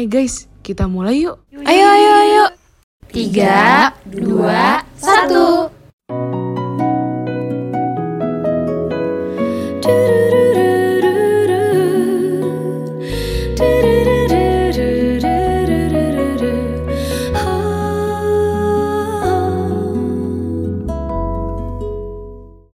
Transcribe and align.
Eh 0.00 0.08
guys, 0.08 0.48
kita 0.64 0.88
mulai 0.88 1.28
yuk. 1.28 1.36
Ayo, 1.52 1.84
ayo, 1.92 2.12
ayo. 2.24 2.44
Tiga, 3.12 3.92
dua, 4.08 4.80
satu. 4.96 5.68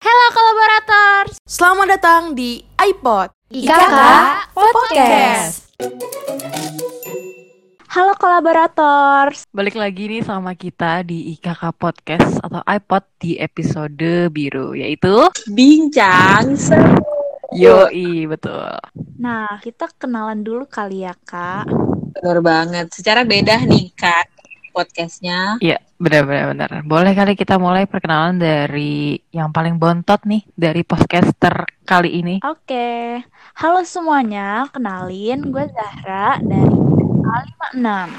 Halo 0.00 0.26
kolaborator, 0.32 1.36
Selamat 1.44 1.86
datang 2.00 2.32
di 2.32 2.64
iPod. 2.80 3.28
IKK 3.52 3.92
Podcast. 4.56 5.59
Halo 7.90 8.14
kolaborator, 8.14 9.34
Balik 9.50 9.74
lagi 9.74 10.06
nih 10.06 10.22
sama 10.22 10.54
kita 10.54 11.02
di 11.02 11.34
IKK 11.34 11.74
Podcast 11.74 12.38
atau 12.38 12.62
iPod 12.62 13.02
di 13.18 13.34
episode 13.34 14.30
biru 14.30 14.78
yaitu 14.78 15.26
bincang 15.50 16.54
seru. 16.54 17.02
Yoi, 17.50 18.30
betul. 18.30 18.78
Nah, 19.18 19.58
kita 19.58 19.90
kenalan 19.98 20.46
dulu 20.46 20.70
kali 20.70 21.02
ya, 21.02 21.18
Kak. 21.18 21.66
Bener 22.14 22.38
banget. 22.38 22.94
Secara 22.94 23.26
beda 23.26 23.58
nih 23.66 23.90
kak 23.98 24.38
podcastnya. 24.70 25.58
Iya, 25.58 25.82
benar-benar 25.98 26.54
benar. 26.54 26.70
Boleh 26.86 27.10
kali 27.10 27.34
kita 27.34 27.58
mulai 27.58 27.90
perkenalan 27.90 28.38
dari 28.38 29.18
yang 29.34 29.50
paling 29.50 29.82
bontot 29.82 30.22
nih 30.30 30.46
dari 30.54 30.86
podcaster 30.86 31.66
kali 31.82 32.22
ini. 32.22 32.38
Oke, 32.46 33.18
halo 33.58 33.82
semuanya, 33.82 34.70
kenalin 34.70 35.50
gue 35.50 35.66
Zahra 35.74 36.38
dari 36.38 36.99
A56. 37.20 38.10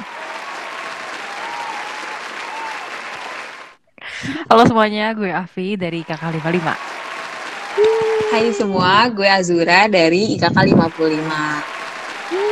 Halo 4.46 4.63
semuanya, 4.70 5.18
gue 5.18 5.34
Avi 5.34 5.74
dari 5.74 6.05
KK 6.05 6.21
55. 6.38 8.32
Hai 8.32 8.54
semua, 8.54 9.10
gue 9.10 9.26
Azura 9.26 9.90
dari 9.90 10.38
IKK 10.38 10.54
55. 10.54 11.82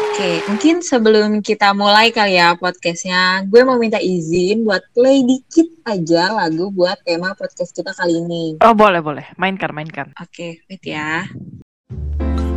Oke, 0.10 0.44
mungkin 0.52 0.84
sebelum 0.84 1.40
kita 1.40 1.72
mulai 1.72 2.12
kali 2.12 2.36
ya 2.36 2.52
podcastnya, 2.58 3.48
gue 3.48 3.62
mau 3.64 3.80
minta 3.80 4.02
izin 4.02 4.68
buat 4.68 4.84
play 4.92 5.24
dikit 5.24 5.70
aja 5.88 6.36
lagu 6.36 6.68
buat 6.74 7.00
tema 7.08 7.32
podcast 7.38 7.72
kita 7.72 7.96
kali 7.96 8.20
ini. 8.28 8.60
Oh, 8.60 8.76
boleh, 8.76 9.00
boleh. 9.00 9.24
Mainkan, 9.40 9.72
mainkan. 9.72 10.12
Oke, 10.20 10.60
wait 10.68 10.84
ya. 10.84 11.24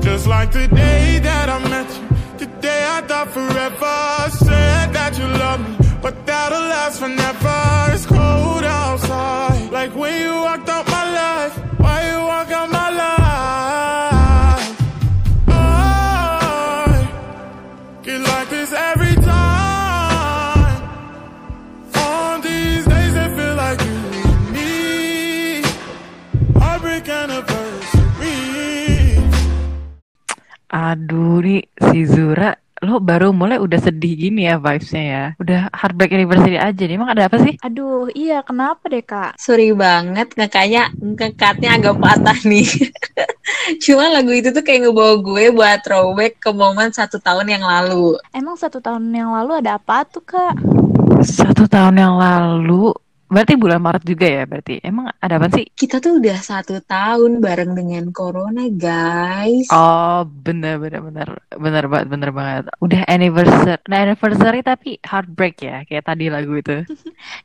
Just 0.03 0.27
like 0.27 0.51
the 0.51 0.67
day 0.67 1.23
that 1.23 1.47
I 1.47 1.63
met 1.71 1.87
you, 1.95 2.22
I 2.93 3.01
thought 3.09 3.31
forever. 3.33 3.99
Said 4.45 4.93
that 4.93 5.13
you 5.19 5.27
love 5.43 5.61
me, 5.65 5.73
but 6.05 6.15
that'll 6.27 6.61
last 6.75 7.01
forever. 7.01 7.61
It's 7.95 8.05
cold 8.07 8.65
outside, 8.65 9.73
like 9.73 9.93
when 9.97 10.13
you 10.23 10.35
walked 10.47 10.69
out 10.69 10.87
my 10.87 11.05
life. 11.21 11.55
Why 11.81 11.97
you 12.11 12.19
walk 12.21 12.51
out 12.53 12.69
my 12.71 12.91
life? 13.03 14.69
I 15.49 15.61
get 18.05 18.21
like 18.21 18.49
this 18.51 18.71
every 18.91 19.17
time. 19.25 20.77
On 21.97 22.41
these 22.45 22.85
days 22.93 23.13
that 23.17 23.31
feel 23.37 23.55
like 23.57 23.81
you 23.89 23.99
and 24.31 24.45
me. 24.55 24.73
Heartbreak 26.61 27.09
anniversary. 27.09 28.37
Aduh, 30.73 31.41
nih 31.45 31.69
si 31.89 32.09
Zura, 32.09 32.57
lo 32.83 32.99
baru 32.99 33.31
mulai 33.31 33.63
udah 33.63 33.79
sedih 33.79 34.19
gini 34.19 34.51
ya 34.51 34.59
vibes-nya 34.59 35.05
ya. 35.07 35.25
Udah 35.39 35.71
heartbreak 35.71 36.11
anniversary 36.11 36.59
aja 36.59 36.83
nih. 36.83 36.99
Emang 36.99 37.15
ada 37.15 37.31
apa 37.31 37.39
sih? 37.39 37.55
Aduh, 37.63 38.11
iya 38.11 38.43
kenapa 38.43 38.91
deh, 38.91 39.07
Kak? 39.07 39.39
Sorry 39.39 39.71
banget, 39.71 40.35
ngekatnya 40.35 40.91
ngekatnya 40.99 41.79
agak 41.79 41.97
patah 42.03 42.39
nih. 42.43 42.67
Cuma 43.87 44.11
lagu 44.11 44.35
itu 44.35 44.51
tuh 44.51 44.67
kayak 44.67 44.91
ngebawa 44.91 45.15
gue 45.23 45.45
buat 45.55 45.79
throwback 45.87 46.43
ke 46.43 46.51
momen 46.51 46.91
satu 46.91 47.23
tahun 47.23 47.47
yang 47.47 47.63
lalu. 47.63 48.19
Emang 48.35 48.59
satu 48.59 48.83
tahun 48.83 49.07
yang 49.15 49.31
lalu 49.31 49.63
ada 49.63 49.79
apa 49.79 50.03
tuh, 50.03 50.27
Kak? 50.27 50.59
Satu 51.23 51.71
tahun 51.71 52.03
yang 52.03 52.19
lalu, 52.19 52.91
berarti 53.33 53.57
bulan 53.57 53.81
Maret 53.81 54.05
juga 54.05 54.29
ya 54.29 54.45
berarti. 54.45 54.85
Emang 54.85 55.09
ada 55.17 55.41
apa 55.41 55.49
sih? 55.57 55.65
Kita 55.73 55.97
tuh 56.05 56.21
udah 56.21 56.37
satu 56.37 56.85
tahun 56.85 57.41
bareng 57.41 57.73
dengan 57.73 58.13
Corona, 58.13 58.69
guys. 58.69 59.73
Oh, 59.73 60.29
bener 60.29 60.77
bener 60.77 61.01
bener 61.01 61.29
bener 61.57 61.85
banget 61.89 62.07
bener 62.13 62.31
banget. 62.37 62.63
Udah 62.85 63.01
anniversary, 63.09 63.81
nah 63.89 63.99
anniversary 64.05 64.61
tapi 64.61 65.01
heartbreak 65.01 65.57
ya, 65.65 65.89
kayak 65.89 66.05
tadi 66.05 66.29
lagu 66.29 66.53
itu. 66.53 66.85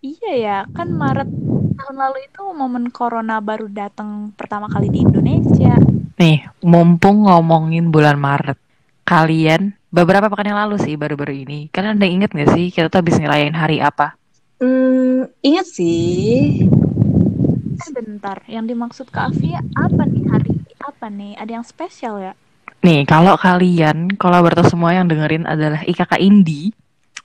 Iya 0.03 0.33
ya, 0.37 0.57
kan 0.73 0.89
Maret 0.91 1.29
tahun 1.77 1.95
lalu 1.95 2.27
itu 2.27 2.43
momen 2.51 2.89
corona 2.89 3.37
baru 3.39 3.69
datang 3.69 4.33
pertama 4.33 4.65
kali 4.67 4.89
di 4.89 5.05
Indonesia. 5.05 5.77
Nih, 6.17 6.49
mumpung 6.65 7.29
ngomongin 7.29 7.93
bulan 7.93 8.17
Maret, 8.17 8.57
kalian 9.05 9.77
beberapa 9.93 10.27
pekan 10.27 10.49
yang 10.49 10.59
lalu 10.67 10.81
sih 10.81 10.97
baru-baru 10.97 11.45
ini, 11.45 11.59
kalian 11.69 12.01
ada 12.01 12.07
inget 12.09 12.33
gak 12.33 12.51
sih 12.57 12.73
kita 12.73 12.89
tuh 12.89 13.05
habis 13.05 13.21
ngerayain 13.21 13.53
hari 13.53 13.77
apa? 13.79 14.17
Ingat 15.41 15.67
sih. 15.67 16.63
Eh, 17.77 17.91
bentar, 17.93 18.41
yang 18.49 18.65
dimaksud 18.65 19.13
Kak 19.13 19.31
Afia 19.31 19.61
apa 19.77 20.03
nih 20.09 20.23
hari 20.27 20.53
apa 20.81 21.07
nih? 21.07 21.37
Ada 21.37 21.51
yang 21.61 21.65
spesial 21.65 22.17
ya? 22.19 22.33
Nih, 22.81 23.05
kalau 23.05 23.37
kalian 23.37 24.17
kolaborator 24.17 24.65
semua 24.69 24.93
yang 24.93 25.09
dengerin 25.09 25.45
adalah 25.45 25.81
IKK 25.85 26.17
Indi, 26.21 26.69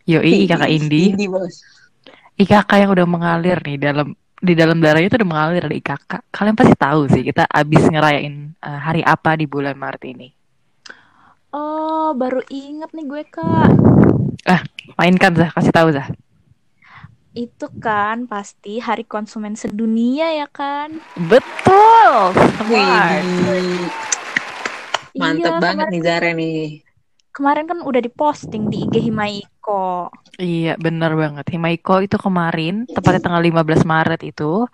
yoi 0.09 0.49
IKK 0.49 0.65
Indi, 0.69 1.13
Indi, 1.13 1.27
bos. 1.29 1.61
IKK 2.41 2.71
yang 2.85 2.91
udah 2.93 3.07
mengalir 3.07 3.59
nih 3.61 3.77
dalam 3.77 4.17
di 4.43 4.59
dalam 4.59 4.83
darahnya 4.83 5.07
itu 5.07 5.17
udah 5.23 5.31
mengalir 5.31 5.65
di 5.69 5.79
IKK. 5.79 6.13
Kalian 6.35 6.57
pasti 6.59 6.75
tahu 6.75 7.01
sih 7.07 7.23
kita 7.23 7.47
abis 7.47 7.85
ngerayain 7.87 8.57
uh, 8.59 8.81
hari 8.81 9.05
apa 9.07 9.39
di 9.39 9.47
bulan 9.47 9.79
Maret 9.79 10.03
ini. 10.09 10.29
Oh, 11.53 12.17
baru 12.17 12.41
inget 12.49 12.91
nih 12.97 13.05
gue, 13.05 13.23
Kak. 13.29 13.71
Mainkan 14.97 15.37
Zah, 15.37 15.53
kasih 15.53 15.73
tahu 15.73 15.93
Zah. 15.93 16.09
Itu 17.33 17.73
kan 17.81 18.29
pasti 18.29 18.77
hari 18.77 19.09
konsumen 19.09 19.57
sedunia 19.57 20.29
ya 20.37 20.49
kan? 20.53 21.01
Betul. 21.17 22.37
Wih, 22.69 23.25
mantep 25.17 25.53
Iya, 25.57 25.61
banget 25.61 25.87
nih 25.89 26.03
Zara 26.05 26.31
nih. 26.37 26.85
kemarin 27.33 27.65
kan 27.65 27.81
udah 27.81 28.05
diposting 28.05 28.69
di 28.69 28.85
IG 28.85 29.09
Himaiko. 29.09 30.13
Iya, 30.37 30.77
bener 30.77 31.17
banget. 31.17 31.49
Himaiko 31.49 32.05
itu 32.05 32.21
kemarin, 32.21 32.85
tepatnya 32.85 33.25
tanggal 33.25 33.41
15 33.41 33.89
Maret 33.89 34.21
itu, 34.21 34.69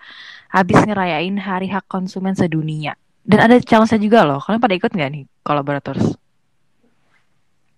habis 0.51 0.83
ngerayain 0.83 1.39
Hari 1.39 1.71
Hak 1.71 1.87
Konsumen 1.87 2.35
Sedunia. 2.35 2.99
Dan 3.23 3.47
ada 3.47 3.63
challenge 3.63 3.95
juga 4.03 4.27
loh. 4.27 4.43
Kalian 4.43 4.59
pada 4.59 4.75
ikut 4.75 4.91
nggak 4.91 5.11
nih, 5.15 5.25
kolaborators? 5.47 6.19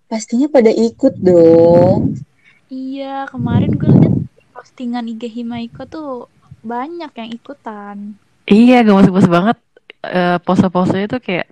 Pastinya 0.09 0.49
pada 0.49 0.73
ikut 0.73 1.13
dong. 1.21 2.17
Iya, 2.73 3.29
kemarin 3.29 3.77
gue 3.77 3.91
liat 3.91 4.17
postingan 4.61 5.09
IG 5.09 5.41
Himaiko 5.41 5.89
tuh 5.89 6.29
banyak 6.61 7.09
yang 7.17 7.31
ikutan. 7.33 8.21
Iya, 8.45 8.85
gemes-gemes 8.85 9.25
banget. 9.25 9.57
Eh, 10.05 10.37
pose-posenya 10.45 11.09
tuh 11.09 11.21
kayak, 11.25 11.49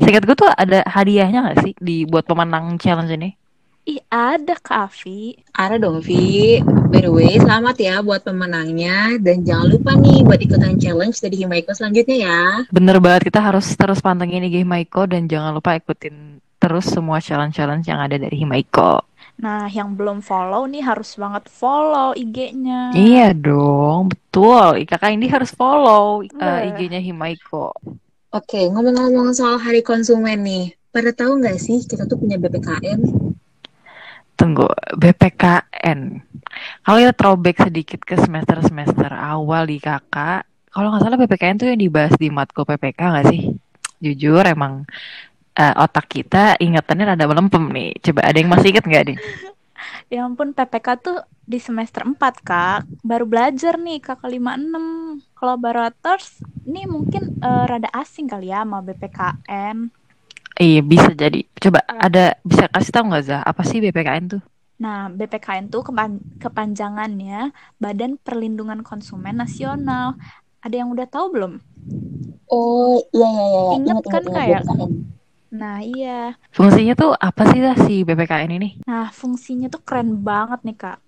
seingat 0.00 0.24
gue 0.24 0.32
tuh 0.32 0.48
ada 0.48 0.80
hadiahnya 0.88 1.44
nggak 1.44 1.58
sih 1.60 1.72
di 1.76 2.08
buat 2.08 2.24
pemenang 2.24 2.80
challenge 2.80 3.12
ini? 3.12 3.30
Ih, 3.86 4.00
ada 4.08 4.56
Kak 4.56 4.90
Avi. 4.90 5.36
Ada 5.52 5.78
dong, 5.78 6.02
Vi. 6.02 6.58
By 6.90 7.06
the 7.06 7.12
way, 7.12 7.38
selamat 7.38 7.76
ya 7.78 8.00
buat 8.02 8.24
pemenangnya. 8.24 9.20
Dan 9.20 9.46
jangan 9.46 9.70
lupa 9.70 9.94
nih 9.94 10.26
buat 10.26 10.40
ikutan 10.40 10.80
challenge 10.80 11.22
dari 11.22 11.38
Himaiko 11.44 11.70
selanjutnya 11.70 12.16
ya. 12.24 12.40
Bener 12.72 12.98
banget, 12.98 13.30
kita 13.30 13.38
harus 13.38 13.68
terus 13.78 14.02
pantengin 14.02 14.42
IG 14.48 14.66
Himaiko 14.66 15.06
dan 15.06 15.28
jangan 15.30 15.54
lupa 15.54 15.78
ikutin 15.78 16.40
terus 16.66 16.90
semua 16.90 17.22
challenge-challenge 17.22 17.86
yang 17.86 18.02
ada 18.02 18.18
dari 18.18 18.42
Himaiko. 18.42 19.06
Nah, 19.38 19.70
yang 19.70 19.94
belum 19.94 20.18
follow 20.18 20.66
nih 20.66 20.82
harus 20.82 21.14
banget 21.14 21.46
follow 21.46 22.10
IG-nya. 22.18 22.90
Iya 22.90 23.30
dong, 23.30 24.10
betul. 24.10 24.82
IKK 24.82 25.14
ini 25.14 25.30
harus 25.30 25.54
follow 25.54 26.26
uh, 26.26 26.34
Nah. 26.34 26.66
IG-nya 26.66 26.98
Himaiko. 26.98 27.70
Oke, 28.34 28.66
ngomong-ngomong 28.66 29.30
soal 29.30 29.62
hari 29.62 29.86
konsumen 29.86 30.42
nih. 30.42 30.74
Pada 30.90 31.14
tahu 31.14 31.38
nggak 31.38 31.62
sih 31.62 31.86
kita 31.86 32.10
tuh 32.10 32.18
punya 32.18 32.34
BPKM? 32.34 33.00
Tunggu, 34.34 34.66
BPKN. 34.98 36.00
Kalau 36.82 36.98
kita 36.98 37.14
throwback 37.14 37.56
sedikit 37.62 38.00
ke 38.02 38.18
semester-semester 38.18 39.14
awal 39.14 39.70
di 39.70 39.78
kakak, 39.78 40.42
kalau 40.74 40.90
nggak 40.90 41.02
salah 41.06 41.18
BPKN 41.22 41.56
tuh 41.62 41.68
yang 41.70 41.80
dibahas 41.80 42.16
di 42.18 42.28
matkul 42.28 42.66
PPK 42.66 42.98
nggak 42.98 43.26
sih? 43.30 43.54
Jujur 44.02 44.44
emang 44.44 44.84
eh, 45.60 45.74
otak 45.84 46.06
kita 46.14 46.56
ingatannya 46.60 47.04
rada 47.16 47.24
melempem 47.30 47.64
nih. 47.76 47.90
Coba 48.04 48.20
ada 48.28 48.36
yang 48.40 48.50
masih 48.52 48.68
inget 48.72 48.84
nggak 48.86 49.04
nih? 49.10 49.18
Ya 50.12 50.26
ampun, 50.26 50.54
PPK 50.56 50.88
tuh 51.04 51.16
di 51.46 51.58
semester 51.62 52.02
4, 52.06 52.34
Kak. 52.42 52.80
Baru 53.06 53.24
belajar 53.28 53.74
nih, 53.78 53.98
Kakak 54.02 54.30
56. 54.30 54.84
Collaborators, 55.36 56.42
ini 56.68 56.88
mungkin 56.88 57.22
eh, 57.42 57.64
rada 57.70 57.90
asing 57.92 58.26
kali 58.32 58.50
ya 58.52 58.64
sama 58.64 58.78
BPKN. 58.86 59.78
Iya 60.56 60.80
bisa 60.80 61.10
jadi. 61.12 61.44
Coba 61.62 61.84
ada 62.06 62.24
bisa 62.40 62.64
kasih 62.72 62.92
tahu 62.94 63.04
nggak 63.12 63.24
Zah? 63.28 63.40
Apa 63.44 63.62
sih 63.68 63.78
BPKN 63.84 64.24
tuh? 64.32 64.42
Nah, 64.82 64.98
BPKN 65.18 65.66
tuh 65.72 65.82
kepan- 65.88 66.24
kepanjangannya 66.42 67.36
Badan 67.82 68.12
Perlindungan 68.24 68.80
Konsumen 68.88 69.36
Nasional. 69.42 70.06
Ada 70.64 70.74
yang 70.84 70.88
udah 70.94 71.06
tahu 71.14 71.26
belum? 71.34 71.52
Oh, 72.56 72.94
iya 73.14 73.26
iya 73.34 73.44
iya. 73.52 73.62
Ingat 73.76 73.96
Ingat 73.96 74.04
kan, 74.12 74.22
ingat 74.28 74.44
ya? 74.52 74.60
BPKN. 74.60 74.90
Nah, 75.56 75.80
iya. 75.80 76.36
Fungsinya 76.52 76.92
tuh 76.92 77.16
apa 77.16 77.48
sih 77.48 77.64
lah 77.64 77.76
si 77.88 78.04
BPKN 78.04 78.52
ini? 78.60 78.68
Nah, 78.84 79.08
fungsinya 79.08 79.72
tuh 79.72 79.80
keren 79.80 80.20
banget 80.20 80.60
nih, 80.68 80.76
Kak. 80.76 80.98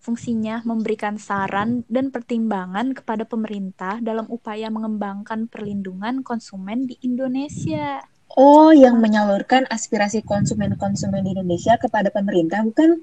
Fungsinya 0.00 0.64
memberikan 0.64 1.20
saran 1.20 1.84
dan 1.92 2.08
pertimbangan 2.08 2.96
kepada 2.96 3.28
pemerintah 3.28 4.00
dalam 4.00 4.24
upaya 4.32 4.72
mengembangkan 4.72 5.52
perlindungan 5.52 6.24
konsumen 6.24 6.88
di 6.88 6.96
Indonesia. 7.04 8.00
Oh, 8.32 8.72
yang 8.72 9.02
menyalurkan 9.02 9.68
aspirasi 9.68 10.24
konsumen-konsumen 10.24 11.26
di 11.26 11.36
Indonesia 11.36 11.76
kepada 11.76 12.08
pemerintah, 12.08 12.62
bukan? 12.64 13.02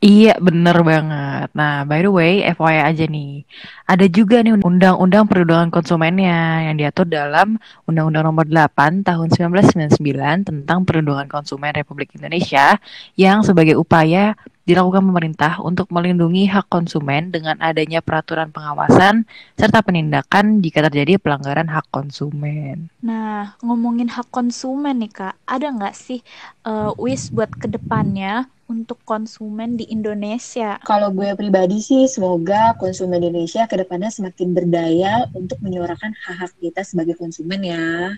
Iya, 0.00 0.40
bener 0.40 0.80
banget. 0.80 1.52
Nah, 1.52 1.84
by 1.84 2.00
the 2.00 2.08
way, 2.08 2.40
FYI 2.56 2.88
aja 2.88 3.04
nih. 3.04 3.44
Ada 3.84 4.08
juga 4.08 4.40
nih 4.40 4.56
Undang-Undang 4.56 5.28
Perlindungan 5.28 5.68
Konsumennya 5.68 6.64
yang 6.72 6.80
diatur 6.80 7.04
dalam 7.04 7.60
Undang-Undang 7.84 8.24
Nomor 8.24 8.48
8 8.48 9.04
Tahun 9.04 9.28
1999 9.28 10.48
tentang 10.48 10.88
Perlindungan 10.88 11.28
Konsumen 11.28 11.76
Republik 11.76 12.16
Indonesia 12.16 12.80
yang 13.12 13.44
sebagai 13.44 13.76
upaya 13.76 14.40
dilakukan 14.70 15.02
pemerintah 15.02 15.58
untuk 15.58 15.90
melindungi 15.90 16.46
hak 16.46 16.70
konsumen 16.70 17.34
dengan 17.34 17.58
adanya 17.58 17.98
peraturan 17.98 18.54
pengawasan 18.54 19.26
serta 19.58 19.82
penindakan 19.82 20.62
jika 20.62 20.86
terjadi 20.86 21.18
pelanggaran 21.18 21.66
hak 21.66 21.90
konsumen. 21.90 22.86
Nah, 23.02 23.58
ngomongin 23.66 24.06
hak 24.06 24.30
konsumen 24.30 25.02
nih, 25.02 25.10
Kak. 25.10 25.34
Ada 25.44 25.74
nggak 25.74 25.96
sih 25.98 26.22
eh, 26.64 26.90
wish 26.94 27.34
buat 27.34 27.50
ke 27.50 27.66
depannya 27.66 28.46
untuk 28.70 29.02
konsumen 29.02 29.74
di 29.74 29.90
Indonesia? 29.90 30.78
Kalau 30.86 31.10
gue 31.10 31.34
pribadi 31.34 31.82
sih, 31.82 32.06
semoga 32.06 32.78
konsumen 32.78 33.18
Indonesia 33.18 33.66
ke 33.66 33.74
depannya 33.74 34.14
semakin 34.14 34.54
berdaya 34.54 35.26
untuk 35.34 35.58
menyuarakan 35.58 36.14
hak-hak 36.14 36.54
kita 36.62 36.86
sebagai 36.86 37.18
konsumen 37.18 37.66
ya. 37.66 38.14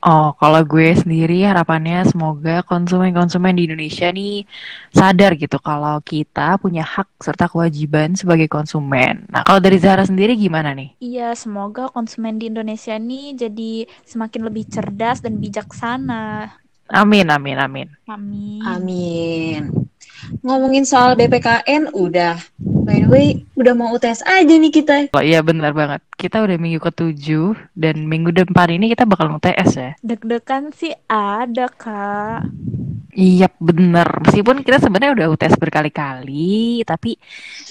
Oh, 0.00 0.32
kalau 0.40 0.64
gue 0.64 0.96
sendiri 0.96 1.44
harapannya 1.44 2.08
semoga 2.08 2.64
konsumen-konsumen 2.64 3.52
di 3.52 3.68
Indonesia 3.68 4.08
nih 4.08 4.48
sadar 4.96 5.36
gitu 5.36 5.60
kalau 5.60 6.00
kita 6.00 6.56
punya 6.56 6.80
hak 6.80 7.20
serta 7.20 7.52
kewajiban 7.52 8.16
sebagai 8.16 8.48
konsumen. 8.48 9.28
Nah, 9.28 9.44
kalau 9.44 9.60
dari 9.60 9.76
Zahra 9.76 10.08
sendiri 10.08 10.40
gimana 10.40 10.72
nih? 10.72 10.96
Iya, 11.04 11.36
semoga 11.36 11.92
konsumen 11.92 12.40
di 12.40 12.48
Indonesia 12.48 12.96
nih 12.96 13.36
jadi 13.36 13.72
semakin 14.08 14.40
lebih 14.48 14.64
cerdas 14.72 15.20
dan 15.20 15.36
bijaksana. 15.36 16.48
Amin, 16.88 17.28
amin, 17.28 17.60
amin. 17.60 17.88
Amin. 18.08 18.64
Amin. 18.64 19.89
Ngomongin 20.40 20.86
soal 20.86 21.18
BPKN, 21.18 21.90
udah. 21.92 22.38
By 22.60 23.04
the 23.04 23.08
way, 23.10 23.26
udah 23.58 23.74
mau 23.76 23.92
UTS 23.94 24.24
aja 24.24 24.50
nih 24.50 24.72
kita. 24.72 25.12
Oh 25.14 25.22
iya 25.22 25.42
benar 25.42 25.74
banget. 25.76 26.00
Kita 26.14 26.42
udah 26.42 26.56
minggu 26.56 26.80
ketujuh 26.80 27.54
dan 27.76 28.06
minggu 28.06 28.32
depan 28.34 28.70
ini 28.70 28.90
kita 28.90 29.04
bakal 29.06 29.36
UTS 29.36 29.70
ya. 29.76 29.90
Deg-degan 30.00 30.72
sih 30.74 30.94
ada, 31.10 31.66
Kak. 31.70 32.50
Iya 33.14 33.50
bener. 33.58 34.06
Meskipun 34.26 34.62
kita 34.62 34.78
sebenarnya 34.78 35.12
udah 35.18 35.26
UTS 35.34 35.58
berkali-kali, 35.58 36.86
tapi 36.86 37.18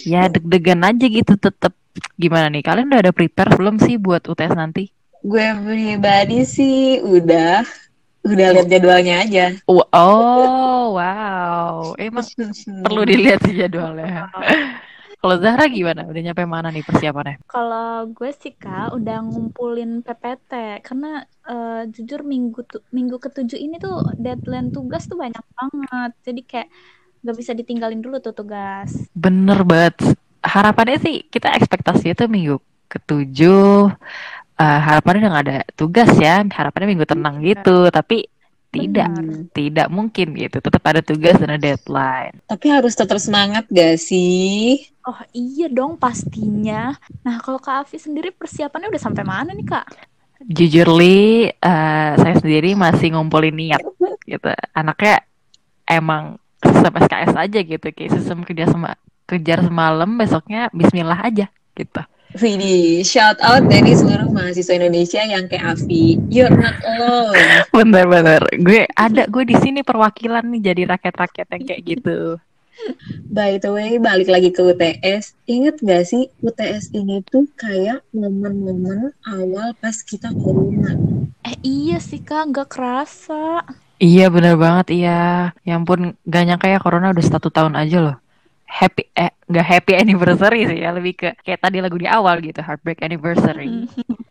ya 0.03 0.27
deg-degan 0.27 0.83
aja 0.83 1.05
gitu 1.07 1.39
tetep. 1.39 1.73
Gimana 2.15 2.47
nih? 2.53 2.63
Kalian 2.63 2.87
udah 2.91 3.01
ada 3.09 3.13
prepare 3.15 3.55
belum 3.55 3.81
sih 3.81 3.99
buat 3.99 4.23
UTS 4.27 4.55
nanti? 4.55 4.87
Gue 5.19 5.51
pribadi 5.63 6.47
sih 6.47 7.03
udah. 7.03 7.88
Udah 8.25 8.47
lihat 8.51 8.67
jadwalnya 8.67 9.15
aja. 9.23 9.45
Oh, 9.69 9.83
oh, 9.95 10.83
wow. 10.99 11.95
Emang 11.95 12.25
perlu 12.85 13.01
dilihat 13.07 13.39
sih 13.47 13.55
jadwalnya. 13.55 14.27
Kalau 15.21 15.35
Zahra 15.43 15.67
gimana? 15.67 16.07
Udah 16.07 16.21
nyampe 16.23 16.43
mana 16.47 16.71
nih 16.71 16.83
persiapannya? 16.83 17.43
Kalau 17.51 18.07
gue 18.15 18.31
sih 18.31 18.53
Kak 18.55 18.95
udah 18.95 19.17
ngumpulin 19.25 19.99
PPT 20.05 20.79
karena 20.79 21.27
eh, 21.43 21.81
jujur 21.91 22.23
minggu 22.23 22.59
tu- 22.63 22.85
minggu 22.95 23.19
ketujuh 23.19 23.59
ini 23.59 23.75
tuh 23.83 23.99
deadline 24.15 24.71
tugas 24.71 25.03
tuh 25.11 25.17
banyak 25.19 25.43
banget. 25.57 26.11
Jadi 26.23 26.41
kayak 26.47 26.67
gak 27.25 27.35
bisa 27.35 27.51
ditinggalin 27.51 27.99
dulu 27.99 28.23
tuh 28.23 28.31
tugas. 28.31 28.91
Bener 29.11 29.59
banget. 29.67 29.95
Harapannya 30.39 30.97
sih 31.03 31.15
kita 31.27 31.51
ekspektasinya 31.57 32.15
tuh 32.15 32.29
minggu 32.31 32.55
ketujuh. 32.87 33.91
Eh, 34.59 34.79
harapannya 34.83 35.25
udah 35.25 35.31
gak 35.31 35.45
ada 35.47 35.57
tugas 35.73 36.11
ya. 36.19 36.43
Harapannya 36.43 36.87
minggu 36.95 37.07
tenang 37.07 37.39
gitu. 37.39 37.87
Tapi 37.89 38.27
tidak, 38.69 39.09
Benar. 39.09 39.49
tidak 39.55 39.87
mungkin 39.89 40.27
gitu. 40.37 40.61
Tetap 40.61 40.83
ada 40.85 41.01
tugas 41.01 41.41
dan 41.41 41.57
ada 41.57 41.61
deadline. 41.73 42.37
Tapi 42.45 42.65
harus 42.69 42.93
tetap 42.93 43.17
semangat 43.17 43.65
gak 43.71 43.97
sih? 43.97 44.85
Oh 45.09 45.17
iya 45.33 45.65
dong 45.71 45.97
pastinya. 45.97 46.93
Nah 47.25 47.41
kalau 47.41 47.57
Kak 47.57 47.89
Afi 47.89 47.97
sendiri 47.97 48.29
persiapannya 48.29 48.93
udah 48.93 49.01
sampai 49.01 49.25
mana 49.25 49.57
nih 49.57 49.65
Kak? 49.65 49.87
Jujur 50.45 50.87
li, 50.95 51.49
eh, 51.49 52.11
saya 52.15 52.35
sendiri 52.37 52.77
masih 52.77 53.17
ngumpulin 53.17 53.57
niat 53.57 53.81
gitu. 54.23 54.53
Anaknya 54.71 55.25
emang 55.89 56.37
sistem 56.61 56.93
SKS 56.95 57.33
aja 57.35 57.59
gitu, 57.59 57.87
kayak 57.91 58.11
sistem 58.15 58.45
kerja 58.45 58.69
sama 58.69 58.95
kejar 59.25 59.65
semalam, 59.65 60.07
besoknya 60.15 60.69
Bismillah 60.71 61.25
aja 61.25 61.49
gitu. 61.75 62.01
Widih, 62.37 63.01
shout 63.01 63.41
out 63.41 63.65
dari 63.65 63.89
seluruh 63.97 64.29
mahasiswa 64.29 64.77
Indonesia 64.77 65.17
yang 65.25 65.49
kayak 65.49 65.73
Avi. 65.73 66.21
You're 66.29 66.53
not 66.53 66.77
alone. 66.85 67.33
Bener-bener, 67.73 68.45
gue 68.61 68.85
ada 68.93 69.25
gue 69.25 69.43
di 69.49 69.57
sini 69.57 69.81
perwakilan 69.81 70.45
nih 70.45 70.61
jadi 70.61 70.93
rakyat-rakyat 70.93 71.47
yang 71.49 71.63
kayak 71.65 71.81
gitu. 71.89 72.37
By 73.33 73.57
the 73.57 73.73
way, 73.73 73.97
balik 73.97 74.29
lagi 74.29 74.53
ke 74.53 74.61
UTS. 74.61 75.33
Ingat 75.49 75.81
gak 75.81 76.05
sih 76.05 76.29
UTS 76.45 76.93
ini 76.93 77.25
tuh 77.25 77.49
kayak 77.57 78.05
momen-momen 78.13 79.09
awal 79.25 79.73
pas 79.81 79.97
kita 80.05 80.29
corona. 80.37 80.93
Eh 81.41 81.57
iya 81.65 81.97
sih 81.97 82.21
Kak 82.21 82.53
nggak 82.53 82.69
kerasa. 82.69 83.65
Iya 83.97 84.29
bener 84.29 84.55
banget, 84.55 84.93
iya. 84.95 85.49
Ya 85.65 85.73
ampun, 85.75 86.13
gak 86.29 86.43
nyangka 86.45 86.71
ya 86.71 86.79
Corona 86.79 87.11
udah 87.11 87.25
satu 87.25 87.51
tahun 87.51 87.75
aja 87.75 87.97
loh. 87.99 88.15
Happy, 88.69 89.09
eh, 89.17 89.33
gak 89.49 89.65
happy 89.65 89.97
anniversary 89.97 90.69
sih 90.69 90.79
ya, 90.85 90.93
lebih 90.93 91.17
ke 91.17 91.29
kayak 91.41 91.57
tadi 91.65 91.81
lagu 91.81 91.97
di 91.97 92.05
awal 92.05 92.37
gitu, 92.37 92.61
heartbreak 92.61 93.01
anniversary. 93.01 93.89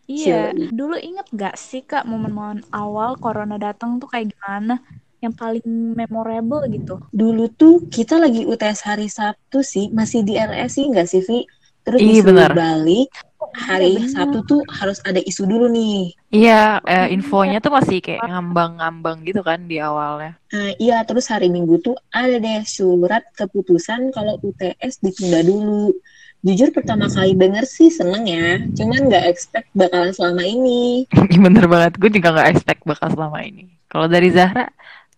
Iya, 0.09 0.55
Silly. 0.55 0.71
dulu 0.73 0.95
inget 0.95 1.27
gak 1.35 1.55
sih 1.59 1.83
Kak 1.83 2.07
momen-momen 2.07 2.63
awal 2.73 3.19
corona 3.19 3.59
datang 3.59 3.99
tuh 3.99 4.07
kayak 4.09 4.31
gimana? 4.33 4.79
Yang 5.19 5.33
paling 5.35 5.67
memorable 5.93 6.63
gitu. 6.71 6.95
Dulu 7.11 7.51
tuh 7.53 7.83
kita 7.91 8.15
lagi 8.15 8.47
UTS 8.47 8.87
hari 8.87 9.11
Sabtu 9.11 9.59
sih, 9.59 9.91
masih 9.91 10.23
di 10.23 10.39
LS 10.39 10.79
sih 10.79 10.87
nggak 10.87 11.07
sih, 11.11 11.21
Vi? 11.21 11.43
Terus 11.83 11.99
Iya, 11.99 12.09
disuruh 12.23 12.47
benar. 12.47 12.51
balik, 12.55 13.09
hari 13.55 13.97
benar. 13.97 14.11
Sabtu 14.11 14.39
tuh 14.45 14.61
harus 14.69 14.99
ada 15.05 15.21
isu 15.21 15.43
dulu 15.45 15.67
nih. 15.71 16.13
Iya, 16.29 16.83
eh, 16.85 17.07
infonya 17.13 17.57
tuh 17.57 17.73
masih 17.73 17.99
kayak 17.99 18.21
ngambang-ngambang 18.25 19.25
gitu 19.25 19.41
kan 19.41 19.65
di 19.65 19.81
awalnya. 19.81 20.37
Nah, 20.53 20.71
iya, 20.77 21.01
terus 21.05 21.25
hari 21.29 21.49
Minggu 21.49 21.81
tuh 21.81 21.97
ada 22.13 22.37
deh 22.37 22.61
surat 22.65 23.25
keputusan 23.33 24.13
kalau 24.13 24.37
UTS 24.41 25.01
ditunda 25.01 25.41
dulu. 25.41 25.93
Jujur 26.39 26.71
pertama 26.71 27.11
kali 27.11 27.35
denger 27.35 27.67
sih 27.67 27.91
seneng 27.91 28.23
ya, 28.23 28.63
cuman 28.71 29.11
nggak 29.11 29.27
expect 29.27 29.67
bakalan 29.75 30.15
selama 30.15 30.43
ini. 30.47 31.03
Bener 31.43 31.67
banget, 31.67 31.99
gue 31.99 32.09
juga 32.15 32.31
gak 32.31 32.49
expect 32.55 32.81
bakal 32.87 33.11
selama 33.11 33.43
ini. 33.43 33.67
Kalau 33.91 34.07
dari 34.07 34.31
Zahra, 34.31 34.71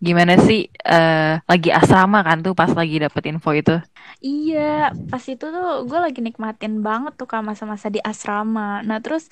gimana 0.07 0.33
sih 0.47 0.59
eh, 0.91 1.37
lagi 1.51 1.69
asrama 1.79 2.17
kan 2.27 2.37
tuh 2.45 2.53
pas 2.59 2.71
lagi 2.79 2.95
dapet 3.03 3.23
info 3.31 3.49
itu? 3.59 3.71
Iya, 4.25 4.57
pas 5.09 5.23
itu 5.31 5.45
tuh 5.55 5.65
gue 5.89 5.99
lagi 6.05 6.19
nikmatin 6.25 6.73
banget 6.87 7.11
tuh 7.19 7.27
Kak 7.31 7.41
masa-masa 7.49 7.87
di 7.95 7.99
asrama. 8.09 8.61
Nah 8.87 8.97
terus 9.03 9.23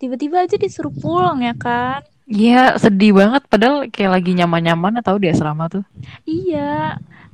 tiba-tiba 0.00 0.36
aja 0.44 0.56
disuruh 0.64 0.94
pulang 1.02 1.38
ya 1.48 1.52
kan? 1.64 2.00
Iya, 2.34 2.52
sedih 2.82 3.10
banget 3.20 3.42
padahal 3.52 3.76
kayak 3.94 4.12
lagi 4.14 4.30
nyaman-nyaman 4.38 4.94
atau 5.00 5.14
di 5.22 5.26
asrama 5.32 5.64
tuh. 5.74 5.82
Iya, 6.30 6.58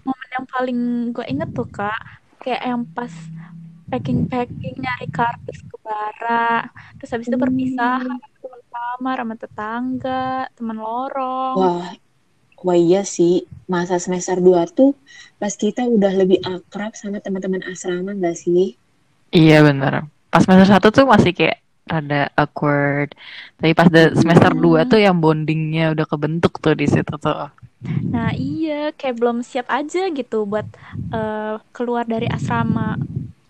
momen 0.07 0.29
yang 0.37 0.47
paling 0.53 0.79
gue 1.15 1.25
inget 1.33 1.49
tuh 1.57 1.67
Kak, 1.77 1.99
kayak 2.41 2.61
yang 2.69 2.81
pas 2.97 3.15
packing-packing 3.91 4.75
nyari 4.85 5.07
kardus 5.17 5.59
ke 5.71 5.77
bara, 5.87 6.31
terus 6.97 7.11
habis 7.15 7.29
itu 7.31 7.39
perpisahan 7.45 8.17
sama 8.21 8.27
teman 8.43 8.63
kamar, 8.73 9.17
sama 9.23 9.35
tetangga, 9.43 10.11
teman 10.57 10.77
lorong. 10.87 11.59
Wah, 11.59 11.93
wah 12.63 12.79
iya 12.79 13.07
sih, 13.07 13.47
masa 13.71 14.01
semester 14.03 14.39
2 14.41 14.67
tuh 14.73 14.95
pas 15.39 15.55
kita 15.55 15.87
udah 15.87 16.13
lebih 16.19 16.43
akrab 16.43 16.95
sama 16.99 17.23
teman-teman 17.23 17.63
asrama 17.67 18.15
nggak 18.15 18.37
sih? 18.37 18.75
Iya 19.31 19.63
bener. 19.63 20.09
Pas 20.29 20.43
semester 20.43 20.69
satu 20.69 20.89
tuh 20.91 21.07
masih 21.07 21.33
kayak 21.33 21.63
rada 21.89 22.29
awkward. 22.37 23.17
Tapi 23.57 23.73
pas 23.73 23.89
semester 23.91 24.53
2 24.53 24.91
tuh 24.91 25.01
yang 25.01 25.17
bondingnya 25.17 25.97
udah 25.97 26.07
kebentuk 26.07 26.61
tuh 26.61 26.77
di 26.77 26.85
situ 26.85 27.15
tuh. 27.17 27.49
Nah 28.11 28.35
iya, 28.37 28.91
kayak 28.93 29.17
belum 29.17 29.41
siap 29.41 29.67
aja 29.73 30.11
gitu 30.13 30.45
buat 30.45 30.69
eh, 31.15 31.57
keluar 31.73 32.05
dari 32.05 32.29
asrama. 32.29 33.01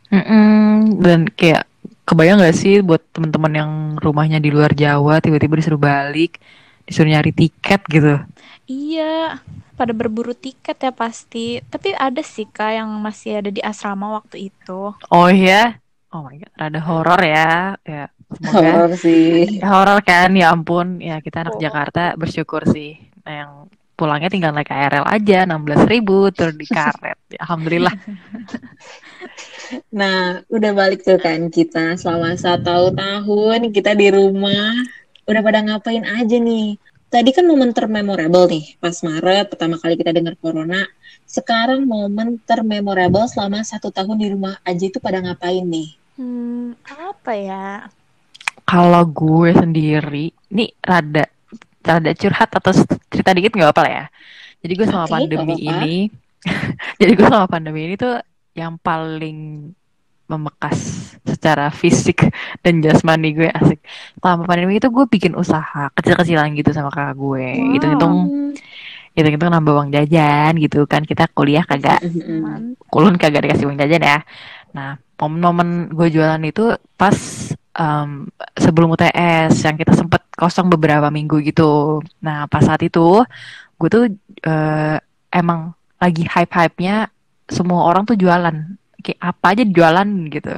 Mm-mm. 0.08 1.00
Dan 1.02 1.28
kayak 1.28 1.68
kebayang 2.08 2.40
gak 2.40 2.56
sih 2.56 2.80
buat 2.80 3.04
teman-teman 3.12 3.52
yang 3.52 3.70
rumahnya 4.00 4.40
di 4.40 4.48
luar 4.48 4.72
Jawa 4.72 5.20
tiba-tiba 5.20 5.60
disuruh 5.60 5.80
balik, 5.80 6.40
disuruh 6.88 7.12
nyari 7.12 7.32
tiket 7.36 7.84
gitu. 7.90 8.16
Iya, 8.68 9.40
pada 9.78 9.92
berburu 9.96 10.32
tiket 10.36 10.76
ya 10.84 10.92
pasti. 10.92 11.60
Tapi 11.72 11.88
ada 11.96 12.20
sih 12.20 12.46
kak 12.56 12.70
yang 12.78 12.90
masih 13.00 13.40
ada 13.40 13.50
di 13.56 13.60
asrama 13.64 14.06
waktu 14.18 14.36
itu. 14.52 14.92
Oh 15.10 15.28
iya? 15.32 15.80
Oh 16.12 16.24
my 16.24 16.36
god, 16.40 16.52
rada 16.60 16.80
horor 16.88 17.20
ya. 17.24 17.76
Ya, 17.84 18.04
semoga 18.32 18.72
Horor 18.72 18.90
sih. 18.96 19.60
ya 19.60 19.66
horor 19.72 20.00
kan. 20.04 20.28
Ya 20.36 20.46
ampun, 20.52 21.00
ya 21.00 21.20
kita 21.24 21.44
anak 21.48 21.56
Oh. 21.56 21.60
Jakarta 21.60 22.12
bersyukur 22.20 22.62
sih. 22.68 22.96
Nah, 23.24 23.34
yang 23.44 23.52
pulangnya 23.98 24.30
tinggal 24.32 24.52
naik 24.54 24.68
KRL 24.70 25.04
aja 25.04 25.38
16.000 25.48 25.84
ribu 25.92 26.28
terus 26.32 26.54
di 26.56 26.66
karet. 26.68 27.18
Ya, 27.32 27.40
Alhamdulillah. 27.44 27.94
Nah, 29.92 30.40
udah 30.48 30.72
balik 30.72 31.04
tuh 31.04 31.20
kan 31.20 31.52
kita 31.52 31.98
selama 32.00 32.32
satu 32.40 32.88
tahun 32.94 33.68
kita 33.74 33.92
di 34.00 34.08
rumah. 34.12 34.72
Udah 35.28 35.42
pada 35.44 35.60
ngapain 35.60 36.04
aja 36.08 36.36
nih? 36.40 36.80
Tadi 37.08 37.30
kan 37.32 37.44
momen 37.48 37.72
termemorable 37.72 38.44
nih, 38.52 38.76
pas 38.82 38.96
Maret 39.00 39.48
pertama 39.48 39.80
kali 39.80 39.96
kita 39.96 40.12
dengar 40.12 40.36
corona. 40.36 40.84
Sekarang 41.24 41.88
momen 41.88 42.36
termemorable 42.44 43.24
selama 43.32 43.64
satu 43.64 43.88
tahun 43.88 44.16
di 44.20 44.28
rumah 44.32 44.60
aja 44.64 44.84
itu 44.88 45.00
pada 45.00 45.18
ngapain 45.24 45.64
nih? 45.64 45.88
Hmm, 46.20 46.76
apa 46.84 47.32
ya? 47.32 47.66
Kalau 48.68 49.02
gue 49.08 49.50
sendiri, 49.56 50.28
nih 50.52 50.70
rada 50.84 51.24
rada 51.80 52.12
curhat 52.12 52.50
atau 52.52 52.72
cerita 53.08 53.30
dikit 53.32 53.52
nggak 53.56 53.72
apa 53.72 53.80
lah 53.84 53.92
ya. 53.92 54.06
Jadi 54.60 54.72
gue 54.76 54.86
sama 54.92 55.06
Oke, 55.08 55.12
pandemi 55.16 55.54
nggak 55.56 55.64
apa-apa. 55.64 55.88
ini, 55.88 55.96
jadi 57.00 57.12
gue 57.16 57.26
sama 57.32 57.46
pandemi 57.48 57.80
ini 57.88 57.94
tuh 57.96 58.20
yang 58.52 58.76
paling 58.76 59.70
membekas 60.28 60.78
secara 61.24 61.72
fisik 61.72 62.28
dan 62.62 62.84
jasmani 62.84 63.34
gue 63.34 63.48
asik. 63.48 63.80
Selama 64.20 64.44
pandemi 64.44 64.76
itu 64.76 64.92
gue 64.92 65.04
bikin 65.08 65.32
usaha 65.34 65.88
kecil-kecilan 65.96 66.52
gitu 66.54 66.70
sama 66.76 66.92
kakak 66.92 67.16
gue. 67.16 67.46
Wow. 67.56 67.72
Hitung-hitung, 67.74 68.14
hitung-hitung 69.16 69.50
nambah 69.50 69.72
uang 69.74 69.90
jajan 69.90 70.52
gitu 70.60 70.84
kan. 70.84 71.02
Kita 71.02 71.26
kuliah 71.32 71.64
kagak 71.64 72.04
kulun 72.92 73.16
kagak 73.16 73.48
dikasih 73.48 73.66
uang 73.66 73.80
jajan 73.80 74.04
ya. 74.04 74.18
Nah, 74.76 75.00
momen-momen 75.16 75.90
gue 75.96 76.08
jualan 76.12 76.42
itu 76.44 76.76
pas 76.94 77.16
em, 77.74 78.28
sebelum 78.54 78.92
UTS 78.92 79.64
yang 79.64 79.76
kita 79.80 79.96
sempet 79.96 80.22
kosong 80.36 80.68
beberapa 80.68 81.08
minggu 81.08 81.40
gitu. 81.42 82.04
Nah, 82.20 82.44
pas 82.46 82.62
saat 82.62 82.84
itu 82.84 83.24
gue 83.78 83.88
tuh 83.88 84.04
eh, 84.44 84.96
emang 85.32 85.72
lagi 85.98 86.22
hype-hype-nya 86.26 87.10
semua 87.48 87.88
orang 87.88 88.04
tuh 88.04 88.14
jualan. 88.14 88.54
Kayak 89.04 89.20
apa 89.30 89.46
aja 89.54 89.64
jualan 89.76 90.08
gitu. 90.34 90.54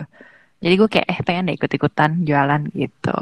Jadi 0.61 0.75
gue 0.81 0.89
kayak 0.93 1.07
eh 1.13 1.21
pengen 1.27 1.49
deh 1.49 1.57
ikut-ikutan 1.57 2.11
jualan 2.29 2.63
gitu. 2.77 3.17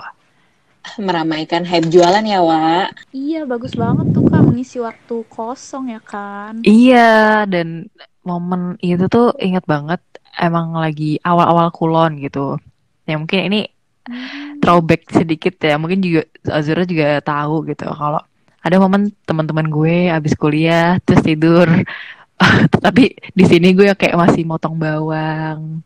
Meramaikan 0.99 1.63
hype 1.69 1.89
jualan 1.93 2.25
ya, 2.25 2.41
Wak. 2.41 2.89
Iya, 3.13 3.45
bagus 3.45 3.77
banget 3.77 4.07
tuh 4.15 4.25
kak 4.31 4.43
mengisi 4.47 4.77
waktu 4.81 5.15
kosong 5.29 5.85
ya 5.95 6.01
kan. 6.01 6.55
Iya, 6.65 7.45
dan 7.53 7.69
momen 8.29 8.77
itu 8.83 9.05
tuh 9.09 9.27
inget 9.47 9.65
banget 9.69 10.01
emang 10.37 10.75
lagi 10.77 11.17
awal-awal 11.23 11.69
kulon 11.77 12.13
gitu. 12.25 12.59
Ya 13.09 13.15
mungkin 13.21 13.41
ini 13.49 13.61
Hmm. 14.09 14.57
throwback 14.65 15.03
sedikit 15.13 15.55
ya. 15.61 15.77
Mungkin 15.77 16.01
juga 16.01 16.25
Azura 16.49 16.89
juga 16.89 17.21
tahu 17.21 17.69
gitu 17.69 17.85
kalau 17.93 18.21
ada 18.65 18.77
momen 18.81 19.13
teman-teman 19.29 19.69
gue 19.69 20.09
abis 20.09 20.33
kuliah 20.37 20.97
terus 21.05 21.21
tidur. 21.25 21.69
Tapi 22.87 23.19
di 23.35 23.45
sini 23.45 23.75
gue 23.75 23.91
kayak 23.95 24.17
masih 24.17 24.47
motong 24.47 24.79
bawang. 24.79 25.83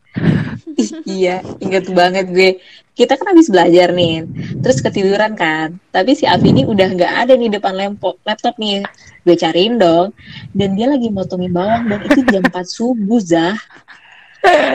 Iya, 1.05 1.41
inget 1.57 1.89
banget 1.89 2.25
gue. 2.29 2.49
Kita 2.93 3.17
kan 3.17 3.33
habis 3.33 3.49
belajar 3.49 3.89
nih, 3.89 4.21
terus 4.61 4.77
ketiduran 4.77 5.33
kan. 5.33 5.81
Tapi 5.89 6.13
si 6.13 6.29
Avi 6.29 6.53
ini 6.53 6.61
udah 6.61 6.93
nggak 6.93 7.13
ada 7.25 7.33
di 7.33 7.49
depan 7.49 7.73
lempo- 7.73 8.21
laptop 8.21 8.53
nih. 8.61 8.85
Gue 9.25 9.33
cariin 9.33 9.81
dong, 9.81 10.13
dan 10.53 10.77
dia 10.77 10.85
lagi 10.85 11.09
motongin 11.09 11.49
bawang 11.49 11.89
dan 11.89 11.99
itu 12.05 12.21
jam 12.29 12.43
4 12.45 12.67
subuh, 12.69 13.17
Zah. 13.17 13.57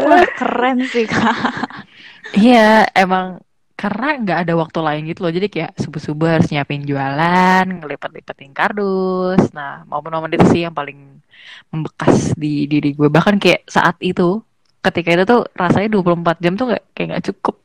Wah, 0.02 0.25
keren 0.35 0.82
sih 0.88 1.06
kak. 1.06 1.85
Iya, 2.35 2.88
emang 2.97 3.38
karena 3.78 4.18
nggak 4.18 4.38
ada 4.49 4.54
waktu 4.58 4.78
lain 4.82 5.02
gitu 5.12 5.20
loh. 5.23 5.32
Jadi 5.32 5.47
kayak 5.47 5.78
subuh-subuh 5.78 6.26
harus 6.26 6.50
nyiapin 6.50 6.82
jualan, 6.82 7.64
ngelipet-lipetin 7.68 8.50
kardus. 8.50 9.54
Nah, 9.54 9.87
momen-momen 9.87 10.35
itu 10.35 10.47
sih 10.50 10.66
yang 10.66 10.75
paling 10.75 11.18
membekas 11.73 12.33
di 12.35 12.64
diri 12.71 12.95
gue. 12.95 13.09
Bahkan 13.09 13.37
kayak 13.42 13.68
saat 13.68 13.97
itu, 14.00 14.40
ketika 14.83 15.09
itu 15.14 15.25
tuh 15.28 15.42
rasanya 15.54 15.88
24 15.99 16.42
jam 16.42 16.52
tuh 16.54 16.66
nggak 16.73 16.85
kayak 16.95 17.07
nggak 17.14 17.25
cukup. 17.33 17.57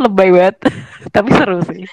Lebay 0.00 0.28
banget. 0.32 0.56
Tapi 1.14 1.28
seru 1.34 1.58
sih. 1.66 1.84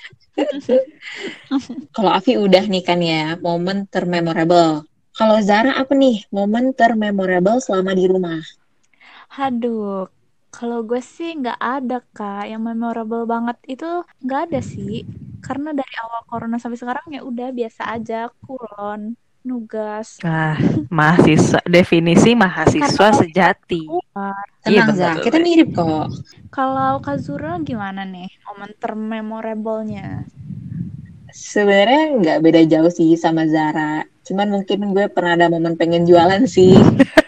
Kalau 1.92 2.12
Avi 2.14 2.34
udah 2.38 2.64
nih 2.70 2.84
kan 2.86 3.00
ya, 3.02 3.36
momen 3.42 3.90
termemorable. 3.90 4.86
Kalau 5.18 5.38
Zara 5.42 5.74
apa 5.82 5.98
nih 5.98 6.30
momen 6.30 6.78
termemorable 6.78 7.58
selama 7.58 7.92
di 7.98 8.06
rumah? 8.06 8.38
Aduh, 9.34 10.06
kalau 10.54 10.86
gue 10.86 11.02
sih 11.02 11.34
nggak 11.42 11.58
ada 11.58 12.06
kak. 12.14 12.46
Yang 12.52 12.62
memorable 12.70 13.26
banget 13.26 13.58
itu 13.66 14.06
nggak 14.24 14.42
ada 14.52 14.60
sih. 14.62 15.04
Karena 15.42 15.74
dari 15.74 15.94
awal 16.04 16.22
corona 16.30 16.58
sampai 16.62 16.78
sekarang 16.78 17.06
ya 17.14 17.22
udah 17.26 17.50
biasa 17.50 17.82
aja, 17.98 18.30
kulon, 18.46 19.18
nugas. 19.48 20.20
Nah, 20.22 20.60
mahasiswa 20.92 21.64
definisi 21.64 22.36
mahasiswa 22.36 23.08
sejati. 23.24 23.88
Iya, 24.68 24.84
Tenang, 24.84 24.88
betul, 24.92 25.00
Zah, 25.00 25.16
kita 25.24 25.38
mirip 25.40 25.70
kok. 25.72 26.12
Kalau 26.52 27.00
Kazura 27.00 27.56
gimana 27.64 28.04
nih 28.04 28.28
momen 28.44 28.72
termemorable-nya? 28.76 30.28
Sebenarnya 31.32 32.04
nggak 32.20 32.40
beda 32.44 32.62
jauh 32.68 32.92
sih 32.92 33.16
sama 33.16 33.48
Zara. 33.48 34.04
Cuman 34.28 34.52
mungkin 34.52 34.92
gue 34.92 35.08
pernah 35.08 35.40
ada 35.40 35.48
momen 35.48 35.80
pengen 35.80 36.04
jualan 36.04 36.44
sih. 36.44 36.76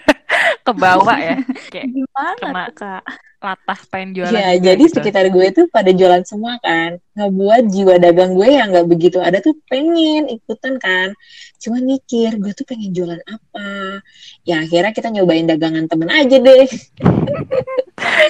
Ke 0.68 0.72
bawah 0.76 1.16
ya. 1.16 1.40
Kayak 1.72 1.88
Gimana 1.96 2.36
kena 2.36 2.64
tuh 2.68 2.76
kak? 2.76 3.04
Latah 3.40 3.80
pengen 3.88 4.20
jualan 4.20 4.36
Ya, 4.36 4.52
juga 4.52 4.64
jadi 4.68 4.84
gitu. 4.84 4.96
sekitar 5.00 5.26
gue 5.32 5.48
tuh 5.56 5.66
pada 5.72 5.92
jualan 5.96 6.24
semua 6.28 6.60
kan. 6.60 7.00
Ngebuat 7.16 7.64
jiwa 7.72 7.96
dagang 7.96 8.36
gue 8.36 8.50
yang 8.52 8.68
nggak 8.72 8.88
begitu 8.88 9.18
ada 9.24 9.40
tuh 9.40 9.56
pengen 9.72 10.28
ikutan 10.28 10.76
kan. 10.76 11.16
Cuma 11.60 11.80
mikir, 11.80 12.36
gue 12.36 12.52
tuh 12.52 12.68
pengen 12.68 12.92
jualan 12.92 13.20
apa. 13.24 14.00
Ya 14.44 14.60
akhirnya 14.60 14.92
kita 14.92 15.08
nyobain 15.10 15.48
dagangan 15.48 15.88
temen 15.88 16.12
aja 16.12 16.36
deh. 16.36 16.68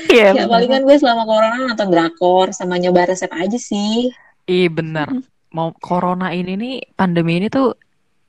Iya, 0.09 0.33
Ya 0.33 0.43
palingan 0.49 0.81
gue 0.81 0.97
selama 0.97 1.29
corona 1.29 1.69
nonton 1.69 1.93
drakor 1.93 2.49
sama 2.57 2.81
nyoba 2.81 3.13
resep 3.13 3.29
aja 3.29 3.57
sih. 3.57 4.09
Iya 4.49 4.69
bener. 4.73 5.07
Mau 5.53 5.73
corona 5.77 6.33
ini 6.33 6.57
nih, 6.57 6.75
pandemi 6.97 7.37
ini 7.37 7.53
tuh 7.53 7.77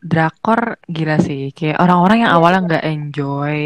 drakor 0.01 0.77
gila 0.85 1.17
sih. 1.17 1.49
Kayak 1.53 1.81
orang-orang 1.81 2.29
yang 2.29 2.33
awalnya 2.37 2.61
nggak 2.69 2.85
enjoy 2.87 3.57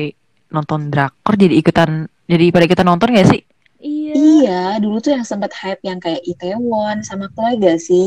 nonton 0.54 0.86
drakor 0.86 1.34
jadi 1.34 1.54
ikutan, 1.58 2.06
jadi 2.30 2.44
pada 2.54 2.64
ikutan 2.68 2.86
nonton 2.88 3.08
gak 3.16 3.28
sih? 3.32 3.40
Iya. 3.80 4.14
Iya, 4.14 4.50
dulu 4.82 4.96
tuh 5.04 5.12
yang 5.16 5.26
sempat 5.26 5.52
hype 5.60 5.82
yang 5.88 5.98
kayak 6.04 6.22
Itaewon 6.30 6.96
sama 7.08 7.26
Chloe 7.34 7.58
gak 7.60 7.78
sih? 7.82 8.06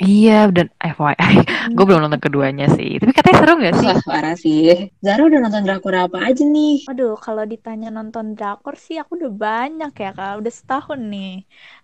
Iya, 0.00 0.48
dan 0.56 0.66
FYI, 0.80 1.44
gue 1.76 1.84
belum 1.84 2.00
nonton 2.00 2.22
keduanya 2.24 2.66
sih. 2.72 2.96
Tapi 2.96 3.12
katanya 3.12 3.36
seru 3.40 3.52
gak 3.60 3.76
sih? 3.82 3.92
Wah, 3.92 4.00
parah 4.08 4.34
sih. 4.44 4.58
Zara 5.04 5.20
udah 5.28 5.38
nonton 5.44 5.62
drakor 5.66 5.94
apa 6.04 6.18
aja 6.28 6.42
nih? 6.56 6.74
Waduh, 6.86 7.12
kalau 7.24 7.44
ditanya 7.52 7.86
nonton 7.96 8.26
drakor 8.36 8.74
sih 8.84 8.96
aku 9.02 9.12
udah 9.18 9.32
banyak 9.46 9.90
ya 10.02 10.08
kak, 10.16 10.32
udah 10.40 10.52
setahun 10.58 11.00
nih. 11.12 11.28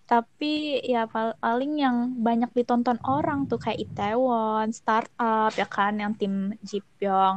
Tapi 0.09 0.47
ya 0.93 0.99
pal- 1.13 1.37
paling 1.45 1.71
yang 1.85 1.97
banyak 2.27 2.51
ditonton 2.59 2.99
orang 3.11 3.39
tuh 3.51 3.59
kayak 3.65 3.79
Itaewon, 3.85 4.67
Startup 4.79 5.51
ya 5.61 5.67
kan, 5.75 5.93
yang 6.03 6.13
tim 6.21 6.35
Jipyong, 6.69 7.37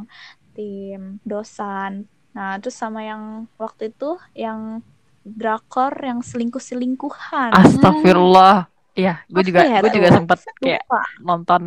tim 0.55 0.99
Dosan. 1.29 1.93
Nah, 2.33 2.57
terus 2.61 2.77
sama 2.77 3.01
yang 3.01 3.49
waktu 3.57 3.89
itu 3.89 4.17
yang 4.37 4.85
drakor 5.25 5.93
yang 5.99 6.21
selingkuh-selingkuhan. 6.21 7.53
Astagfirullah. 7.53 8.69
Iya, 8.97 9.23
gue 9.31 9.43
juga, 9.47 9.63
ya 9.63 9.79
gue 9.79 9.91
juga 9.95 10.09
sempet 10.11 10.39
kayak 10.59 10.83
Lupa. 10.83 11.01
nonton 11.23 11.61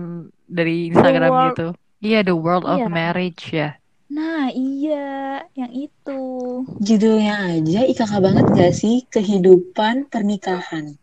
dari 0.45 0.93
Instagram 0.93 1.31
World- 1.33 1.49
gitu. 1.57 1.69
Iya, 2.03 2.19
The 2.27 2.35
World 2.37 2.67
of 2.67 2.79
Iya. 2.83 2.89
Marriage 2.91 3.45
ya. 3.55 3.69
Nah, 4.13 4.53
iya, 4.53 5.41
yang 5.57 5.73
itu. 5.73 6.21
Judulnya 6.83 7.57
aja 7.57 7.81
IKK 7.89 8.13
banget 8.21 8.45
gak 8.53 8.75
sih? 8.77 9.09
Kehidupan 9.09 10.13
Pernikahan. 10.13 10.99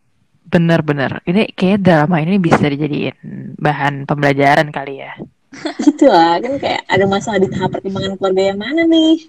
Bener-bener. 0.46 1.18
Ini 1.26 1.50
kayak 1.50 1.82
drama 1.82 2.22
ini 2.22 2.38
bisa 2.38 2.62
dijadiin 2.62 3.16
bahan 3.58 4.06
pembelajaran 4.06 4.70
kali 4.70 5.02
ya. 5.02 5.18
Gitu 5.82 6.06
lah, 6.06 6.38
kan 6.38 6.54
kayak 6.62 6.86
ada 6.86 7.04
masalah 7.10 7.42
di 7.42 7.50
tahap 7.50 7.74
pertimbangan 7.74 8.14
keluarga 8.14 8.42
yang 8.54 8.58
mana 8.62 8.86
nih? 8.86 9.26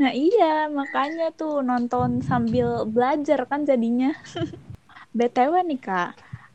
Nah, 0.00 0.10
iya, 0.12 0.66
makanya 0.68 1.30
tuh 1.32 1.62
nonton 1.62 2.22
sambil 2.22 2.82
belajar 2.86 3.46
kan 3.50 3.62
jadinya. 3.62 4.10
BTW 5.16 5.54
nih, 5.68 5.80
Kak. 5.80 6.10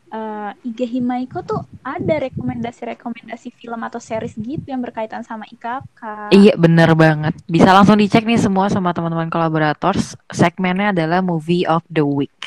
eh, 0.07 0.51
IG 0.63 0.79
Himaiko 0.87 1.43
tuh 1.43 1.59
ada 1.83 2.15
rekomendasi-rekomendasi 2.23 3.51
film 3.51 3.81
atau 3.83 3.99
series 3.99 4.39
gitu 4.39 4.63
yang 4.71 4.79
berkaitan 4.79 5.19
sama 5.21 5.43
IKK. 5.51 6.01
Iya 6.31 6.53
bener 6.55 6.95
banget. 6.95 7.35
Bisa 7.45 7.75
langsung 7.75 7.99
dicek 7.99 8.23
nih 8.23 8.39
semua 8.39 8.71
sama 8.71 8.95
teman-teman 8.95 9.27
kolaborators. 9.27 10.15
Segmennya 10.31 10.95
adalah 10.95 11.19
Movie 11.19 11.67
of 11.67 11.83
the 11.91 12.03
Week. 12.03 12.39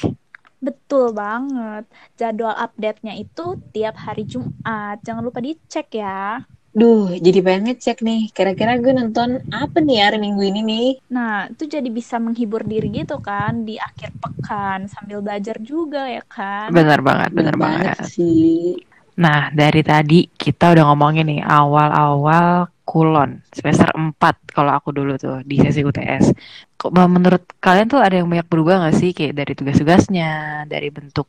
Betul 0.61 1.17
banget. 1.17 1.85
Jadwal 2.17 2.53
update-nya 2.57 3.17
itu 3.17 3.45
tiap 3.73 3.97
hari 3.97 4.25
Jumat. 4.25 5.01
Jangan 5.01 5.25
lupa 5.25 5.41
dicek 5.41 5.89
ya. 5.97 6.45
Duh, 6.71 7.19
jadi 7.19 7.43
pengen 7.43 7.75
ngecek 7.75 7.99
nih. 7.99 8.31
Kira-kira 8.31 8.79
gue 8.79 8.95
nonton 8.95 9.43
apa 9.51 9.83
nih 9.83 10.07
hari 10.07 10.23
Minggu 10.23 10.43
ini 10.47 10.61
nih? 10.63 10.89
Nah, 11.11 11.51
itu 11.51 11.67
jadi 11.67 11.91
bisa 11.91 12.23
menghibur 12.23 12.63
diri 12.63 12.95
gitu 12.95 13.19
kan 13.19 13.67
di 13.67 13.75
akhir 13.75 14.15
pekan 14.23 14.87
sambil 14.87 15.19
belajar 15.19 15.59
juga 15.59 16.07
ya 16.07 16.23
kan. 16.23 16.71
Bener 16.71 17.03
banget, 17.03 17.31
bener, 17.35 17.59
banget. 17.59 17.99
sih. 18.07 18.79
Nah, 19.19 19.51
dari 19.51 19.83
tadi 19.83 20.31
kita 20.31 20.71
udah 20.71 20.95
ngomongin 20.95 21.27
nih 21.27 21.43
awal-awal 21.43 22.71
kulon 22.87 23.43
semester 23.51 23.91
4 23.91 24.55
kalau 24.55 24.71
aku 24.71 24.95
dulu 24.95 25.19
tuh 25.19 25.43
di 25.43 25.59
sesi 25.59 25.83
UTS. 25.83 26.31
Kok 26.79 26.91
menurut 27.11 27.51
kalian 27.59 27.91
tuh 27.91 27.99
ada 27.99 28.23
yang 28.23 28.31
banyak 28.31 28.47
berubah 28.47 28.87
gak 28.87 28.95
sih 28.95 29.11
kayak 29.11 29.35
dari 29.35 29.53
tugas-tugasnya, 29.59 30.65
dari 30.71 30.87
bentuk 30.95 31.27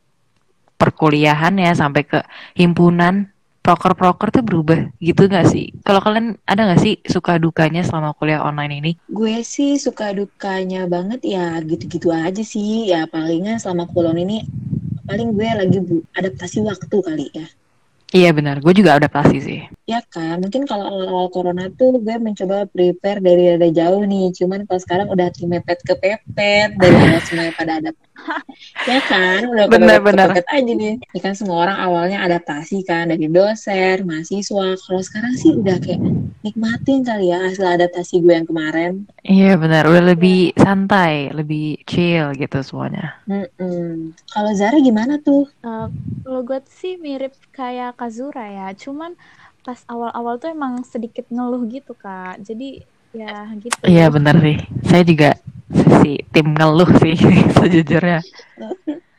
perkuliahannya 0.78 1.70
sampai 1.74 2.02
ke 2.06 2.18
himpunan 2.58 3.31
proker-proker 3.62 4.28
tuh 4.34 4.42
berubah 4.42 4.90
gitu 4.98 5.30
gak 5.30 5.48
sih? 5.48 5.70
Kalau 5.86 6.02
kalian 6.02 6.36
ada 6.44 6.74
gak 6.74 6.82
sih 6.82 6.98
suka 7.06 7.38
dukanya 7.38 7.86
selama 7.86 8.12
kuliah 8.18 8.42
online 8.42 8.82
ini? 8.82 8.92
Gue 9.06 9.40
sih 9.46 9.78
suka 9.78 10.10
dukanya 10.10 10.84
banget 10.90 11.22
ya 11.22 11.56
gitu-gitu 11.62 12.10
aja 12.10 12.42
sih. 12.42 12.90
Ya 12.90 13.06
palingan 13.06 13.62
selama 13.62 13.86
kulon 13.88 14.18
ini 14.18 14.42
paling 15.06 15.32
gue 15.32 15.48
lagi 15.48 15.78
bu 15.78 16.02
adaptasi 16.18 16.58
waktu 16.66 16.96
kali 16.98 17.26
ya. 17.30 17.46
Iya 18.12 18.28
benar, 18.36 18.60
gue 18.60 18.76
juga 18.76 19.00
adaptasi 19.00 19.36
sih. 19.40 19.60
Ya 19.92 20.00
kan, 20.08 20.40
mungkin 20.40 20.64
kalau 20.64 20.88
awal-awal 20.88 21.28
corona 21.28 21.68
tuh 21.76 22.00
gue 22.00 22.16
mencoba 22.16 22.64
prepare 22.64 23.20
dari 23.20 23.60
ada 23.60 23.68
jauh 23.68 24.00
nih. 24.08 24.32
Cuman 24.32 24.64
kalau 24.64 24.80
sekarang 24.80 25.12
udah 25.12 25.28
mepet 25.44 25.84
ke 25.84 25.92
pepet 26.00 26.72
dari 26.80 26.96
awal 26.96 27.20
semuanya 27.28 27.52
pada 27.52 27.72
ada. 27.76 27.90
ya 28.88 28.98
kan, 29.04 29.40
udah 29.52 29.64
Bener, 29.68 30.00
bener. 30.00 30.32
pepet 30.32 30.48
aja 30.48 30.72
nih. 30.72 30.96
Ya 31.12 31.20
kan 31.20 31.36
semua 31.36 31.68
orang 31.68 31.76
awalnya 31.76 32.24
adaptasi 32.24 32.88
kan 32.88 33.12
dari 33.12 33.28
dosen, 33.28 34.08
mahasiswa. 34.08 34.80
Kalau 34.80 35.02
sekarang 35.04 35.36
sih 35.36 35.52
udah 35.52 35.76
kayak 35.76 36.00
nikmatin 36.40 37.04
kali 37.04 37.28
ya 37.28 37.38
hasil 37.52 37.68
adaptasi 37.68 38.24
gue 38.24 38.32
yang 38.32 38.48
kemarin. 38.48 39.04
Iya 39.22 39.60
benar, 39.60 39.84
udah 39.86 40.16
lebih 40.16 40.56
santai, 40.56 41.28
lebih 41.36 41.84
chill 41.84 42.32
gitu 42.32 42.64
semuanya. 42.64 43.20
Kalau 44.32 44.50
Zara 44.56 44.80
gimana 44.80 45.20
tuh? 45.20 45.46
Eh, 45.62 45.88
kalau 46.24 46.40
gue 46.42 46.58
sih 46.80 46.96
mirip 46.96 47.36
kayak 47.52 47.94
Kazura 48.00 48.48
ya, 48.48 48.68
cuman 48.72 49.14
pas 49.62 49.78
awal-awal 49.86 50.38
tuh 50.42 50.50
emang 50.50 50.82
sedikit 50.82 51.26
ngeluh 51.30 51.62
gitu 51.70 51.94
kak. 51.94 52.42
Jadi 52.42 52.82
ya 53.14 53.46
gitu. 53.60 53.76
Iya 53.86 54.06
benar 54.08 54.40
sih, 54.40 54.56
saya 54.88 55.02
juga 55.04 55.30
si 56.02 56.18
tim 56.32 56.46
ngeluh 56.56 56.90
sih 57.00 57.16
sejujurnya. 57.56 58.20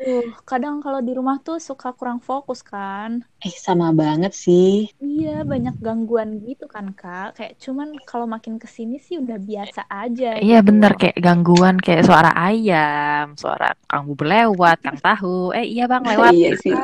Tuh, 0.04 0.36
kadang 0.44 0.84
kalau 0.84 1.00
di 1.00 1.16
rumah 1.16 1.40
tuh 1.40 1.64
suka 1.64 1.96
kurang 1.96 2.20
fokus 2.20 2.60
kan. 2.60 3.24
Eh 3.40 3.56
sama 3.56 3.96
banget 3.96 4.36
sih. 4.36 4.92
Iya, 5.00 5.48
banyak 5.48 5.80
gangguan 5.80 6.44
gitu 6.44 6.68
kan, 6.68 6.92
Kak. 6.92 7.40
Kayak 7.40 7.54
cuman 7.64 7.96
kalau 8.04 8.28
makin 8.28 8.60
ke 8.60 8.68
sini 8.68 9.00
sih 9.00 9.16
udah 9.24 9.40
biasa 9.40 9.88
aja 9.88 10.36
Iya 10.44 10.60
gitu. 10.60 10.68
benar 10.76 11.00
kayak 11.00 11.18
gangguan 11.24 11.80
kayak 11.80 12.04
suara 12.04 12.36
ayam, 12.36 13.40
suara 13.40 13.72
kang 13.88 14.04
bubur 14.12 14.28
lewat, 14.28 14.84
kang 14.84 15.00
tahu. 15.00 15.56
Eh 15.56 15.72
iya 15.72 15.88
bang 15.88 16.04
lewat. 16.04 16.34
iya 16.40 16.52
sih. 16.60 16.76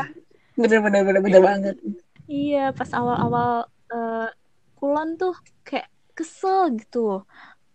Bener-bener 0.55 1.01
bener-bener 1.03 1.41
banget. 1.43 1.75
Iya, 2.29 2.69
pas 2.77 2.89
awal-awal 2.93 3.65
eh, 3.89 4.29
kulon 4.77 5.17
tuh 5.17 5.33
kayak 5.65 5.89
kesel 6.13 6.77
gitu. 6.77 7.25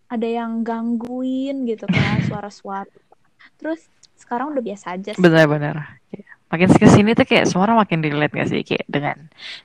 Ada 0.07 0.27
yang 0.41 0.63
gangguin 0.63 1.67
gitu 1.67 1.83
kan, 1.91 2.23
suara-suara. 2.31 2.87
Terus 3.59 3.83
sekarang 4.15 4.55
udah 4.55 4.63
biasa 4.63 4.95
aja 4.95 5.11
sih. 5.11 5.19
Benar-benar. 5.19 5.99
Makin 6.45 6.71
ke 6.71 6.87
sini 6.87 7.11
tuh 7.17 7.27
kayak 7.27 7.51
semua 7.51 7.67
orang 7.67 7.83
makin 7.83 7.99
relate 8.05 8.31
gak 8.31 8.47
sih 8.47 8.61
kayak 8.61 8.85
dengan 8.87 9.17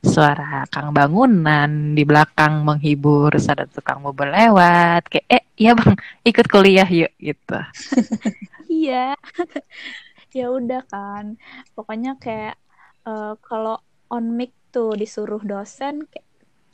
suara 0.02 0.64
kang 0.72 0.90
bangunan 0.90 1.94
di 1.94 2.02
belakang 2.02 2.66
menghibur, 2.66 3.30
terus 3.30 3.46
ada 3.46 3.68
tukang 3.68 4.02
bubur 4.02 4.26
lewat, 4.26 5.06
kayak 5.06 5.26
eh 5.28 5.42
iya 5.60 5.76
bang 5.76 5.94
ikut 6.26 6.46
kuliah 6.50 6.88
yuk 6.88 7.12
gitu. 7.20 7.58
Iya. 8.70 9.12
ya 10.38 10.46
udah 10.50 10.82
kan. 10.88 11.36
Pokoknya 11.76 12.16
kayak 12.16 12.56
eh, 13.06 13.34
kalau 13.44 13.76
on 14.10 14.34
mic 14.34 14.50
tuh 14.70 14.94
disuruh 14.94 15.42
dosen 15.42 16.06
kayak 16.06 16.26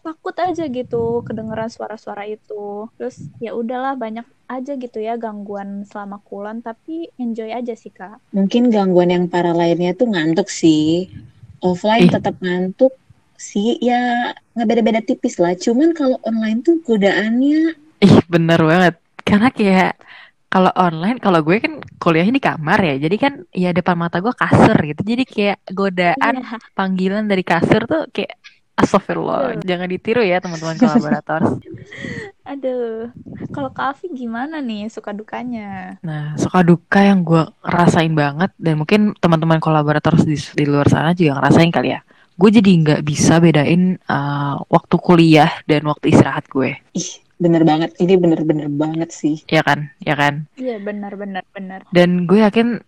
takut 0.07 0.37
aja 0.39 0.71
gitu 0.71 1.27
kedengeran 1.27 1.67
suara-suara 1.67 2.31
itu. 2.31 2.87
Terus 2.95 3.27
ya 3.43 3.59
udahlah 3.59 3.99
banyak 3.99 4.23
aja 4.47 4.79
gitu 4.79 5.03
ya 5.03 5.19
gangguan 5.19 5.83
selama 5.83 6.23
kulon 6.23 6.63
tapi 6.63 7.11
enjoy 7.19 7.51
aja 7.51 7.75
sih 7.75 7.91
Kak. 7.91 8.23
Mungkin 8.31 8.71
gangguan 8.71 9.11
yang 9.11 9.27
parah 9.27 9.57
lainnya 9.57 9.99
tuh 9.99 10.07
ngantuk 10.07 10.47
sih. 10.47 11.11
Offline 11.59 12.07
Ih. 12.07 12.15
tetap 12.15 12.39
ngantuk 12.39 12.95
sih 13.37 13.77
ya 13.83 14.31
nggak 14.55 14.69
beda-beda 14.71 15.01
tipis 15.03 15.43
lah. 15.43 15.59
Cuman 15.59 15.91
kalau 15.91 16.23
online 16.23 16.63
tuh 16.63 16.79
godaannya 16.87 17.75
Ih 18.07 18.17
bener 18.31 18.61
banget. 18.63 18.95
Karena 19.27 19.51
kayak 19.51 19.99
kalau 20.47 20.71
online, 20.79 21.19
kalau 21.19 21.43
gue 21.43 21.59
kan 21.59 21.83
kuliahnya 21.99 22.35
di 22.39 22.45
kamar 22.45 22.79
ya, 22.81 22.95
jadi 23.03 23.17
kan 23.19 23.33
ya 23.51 23.71
depan 23.75 23.99
mata 23.99 24.23
gue 24.23 24.33
kasur 24.33 24.77
gitu, 24.79 25.03
jadi 25.03 25.25
kayak 25.27 25.59
godaan 25.75 26.35
Iya. 26.43 26.57
panggilan 26.73 27.27
dari 27.27 27.43
kasur 27.43 27.85
tuh 27.85 28.07
kayak 28.15 28.39
Astagfirullah, 28.77 29.57
jangan 29.65 29.89
ditiru 29.89 30.21
ya 30.21 30.37
teman-teman 30.37 30.77
kolaborator. 30.77 31.41
Aduh. 32.53 33.09
Kalau 33.49 33.73
Kak 33.73 33.97
Afi 33.97 34.13
gimana 34.13 34.61
nih 34.61 34.93
suka 34.93 35.17
dukanya? 35.17 35.97
Nah, 36.05 36.37
suka 36.37 36.61
duka 36.61 37.01
yang 37.01 37.25
gue 37.25 37.41
rasain 37.65 38.13
banget 38.13 38.53
dan 38.61 38.77
mungkin 38.77 39.17
teman-teman 39.17 39.65
kolaborator 39.65 40.15
di, 40.21 40.37
di 40.37 40.65
luar 40.69 40.93
sana 40.93 41.17
juga 41.17 41.41
ngerasain 41.41 41.73
kali 41.73 41.97
ya. 41.97 42.05
Gue 42.37 42.53
jadi 42.53 42.69
nggak 42.69 43.01
bisa 43.01 43.41
bedain 43.41 43.97
uh, 44.13 44.61
waktu 44.69 44.97
kuliah 45.01 45.51
dan 45.65 45.89
waktu 45.89 46.13
istirahat 46.13 46.45
gue, 46.53 46.77
ih 46.93 47.11
bener 47.37 47.63
banget. 47.63 47.91
Ini 48.01 48.15
bener-bener 48.17 48.69
banget 48.73 49.11
sih. 49.13 49.45
ya 49.49 49.61
kan, 49.61 49.93
ya 50.01 50.17
kan. 50.17 50.49
Iya 50.57 50.81
benar 50.81 51.13
benar 51.17 51.45
benar. 51.53 51.81
Dan 51.93 52.25
gue 52.25 52.41
yakin 52.41 52.81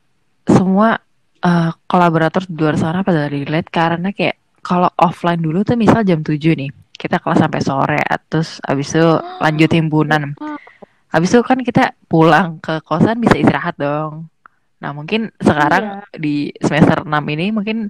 semua 0.49 0.97
uh, 1.45 1.71
kolaborator 1.87 2.49
di 2.49 2.57
luar 2.57 2.77
sana 2.81 3.05
pada 3.05 3.29
relate 3.29 3.69
karena 3.69 4.11
kayak 4.11 4.37
kalau 4.65 4.91
offline 5.01 5.41
dulu 5.41 5.65
tuh 5.65 5.79
misal 5.79 6.05
jam 6.05 6.21
7 6.21 6.35
nih, 6.37 6.69
kita 6.99 7.23
kelas 7.23 7.41
sampai 7.41 7.61
sore, 7.63 8.03
terus 8.29 8.61
abis 8.67 8.93
itu 8.93 9.07
lanjut 9.41 9.71
himpunan. 9.71 10.37
Habis 11.09 11.31
itu 11.33 11.41
kan 11.41 11.59
kita 11.65 11.97
pulang 12.05 12.61
ke 12.61 12.85
kosan 12.85 13.17
bisa 13.17 13.39
istirahat 13.41 13.81
dong. 13.81 14.29
Nah 14.79 14.91
mungkin 14.93 15.33
sekarang 15.41 16.05
di 16.13 16.53
semester 16.61 17.03
6 17.03 17.09
ini 17.09 17.49
mungkin 17.49 17.89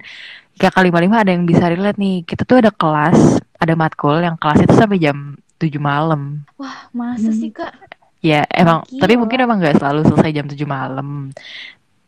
tiga 0.55 0.71
kali 0.71 0.87
lima 0.87 1.21
ada 1.21 1.35
yang 1.35 1.43
bisa 1.43 1.67
relate 1.67 1.99
nih. 1.99 2.23
Kita 2.23 2.47
tuh 2.47 2.63
ada 2.63 2.71
kelas, 2.71 3.43
ada 3.59 3.73
matkul 3.75 4.23
yang 4.23 4.39
kelas 4.39 4.63
itu 4.63 4.73
sampai 4.73 5.03
jam 5.03 5.35
7 5.59 5.77
malam. 5.81 6.21
Wah, 6.55 6.87
masa 6.91 7.29
sih 7.31 7.51
Kak? 7.51 7.73
Ya 8.19 8.43
emang, 8.51 8.83
Gila. 8.83 8.99
tapi 8.99 9.13
mungkin 9.15 9.39
emang 9.39 9.57
nggak 9.59 9.79
selalu 9.79 9.99
selesai 10.07 10.31
jam 10.33 10.45
7 10.47 10.67
malam. 10.67 11.31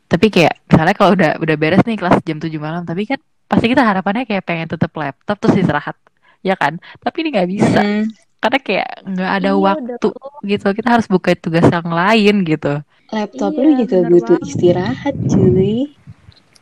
Tapi 0.07 0.27
kayak 0.27 0.53
misalnya 0.67 0.95
kalau 0.95 1.11
udah 1.15 1.31
udah 1.39 1.55
beres 1.55 1.83
nih 1.87 1.95
kelas 1.95 2.19
jam 2.23 2.37
7 2.37 2.51
malam, 2.59 2.83
tapi 2.83 3.07
kan 3.07 3.19
pasti 3.47 3.65
kita 3.67 3.83
harapannya 3.83 4.23
kayak 4.23 4.43
pengen 4.43 4.67
tutup 4.67 4.91
laptop 4.95 5.39
terus 5.39 5.55
istirahat. 5.57 5.95
Ya 6.41 6.55
kan? 6.55 6.79
Tapi 6.99 7.17
ini 7.23 7.29
nggak 7.31 7.49
bisa. 7.49 7.79
Mm, 7.79 8.03
Karena 8.41 8.59
kayak 8.59 8.89
nggak 9.05 9.31
ada 9.37 9.51
Iya, 9.51 9.61
waktu 9.61 10.07
udah. 10.09 10.41
gitu. 10.43 10.67
Kita 10.73 10.89
harus 10.91 11.07
buka 11.07 11.31
tugas 11.37 11.67
yang 11.67 11.87
lain 11.87 12.35
gitu. 12.43 12.73
laptop 13.11 13.51
Iya, 13.53 13.61
lu 13.61 13.71
juga 13.77 13.97
butuh 14.03 14.37
banget. 14.37 14.47
istirahat 14.47 15.15
cuy. 15.27 15.91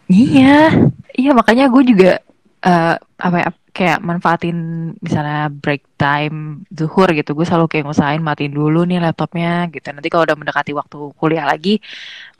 Iya, 0.10 0.74
iya 1.14 1.32
makanya 1.32 1.70
gue 1.70 1.84
juga 1.86 2.12
eh 2.60 2.96
apa 2.98 3.38
ya 3.40 3.50
kayak 3.80 4.00
manfaatin 4.04 4.58
misalnya 5.00 5.48
break 5.48 5.84
time 5.96 6.68
zuhur 6.68 7.08
gitu, 7.16 7.32
gue 7.32 7.46
selalu 7.48 7.72
kayak 7.72 7.86
ngusahain 7.88 8.20
matiin 8.20 8.52
dulu 8.52 8.84
nih 8.84 9.00
laptopnya 9.00 9.72
gitu. 9.72 9.88
Nanti 9.96 10.08
kalau 10.12 10.28
udah 10.28 10.36
mendekati 10.36 10.72
waktu 10.76 10.98
kuliah 11.16 11.48
lagi, 11.48 11.80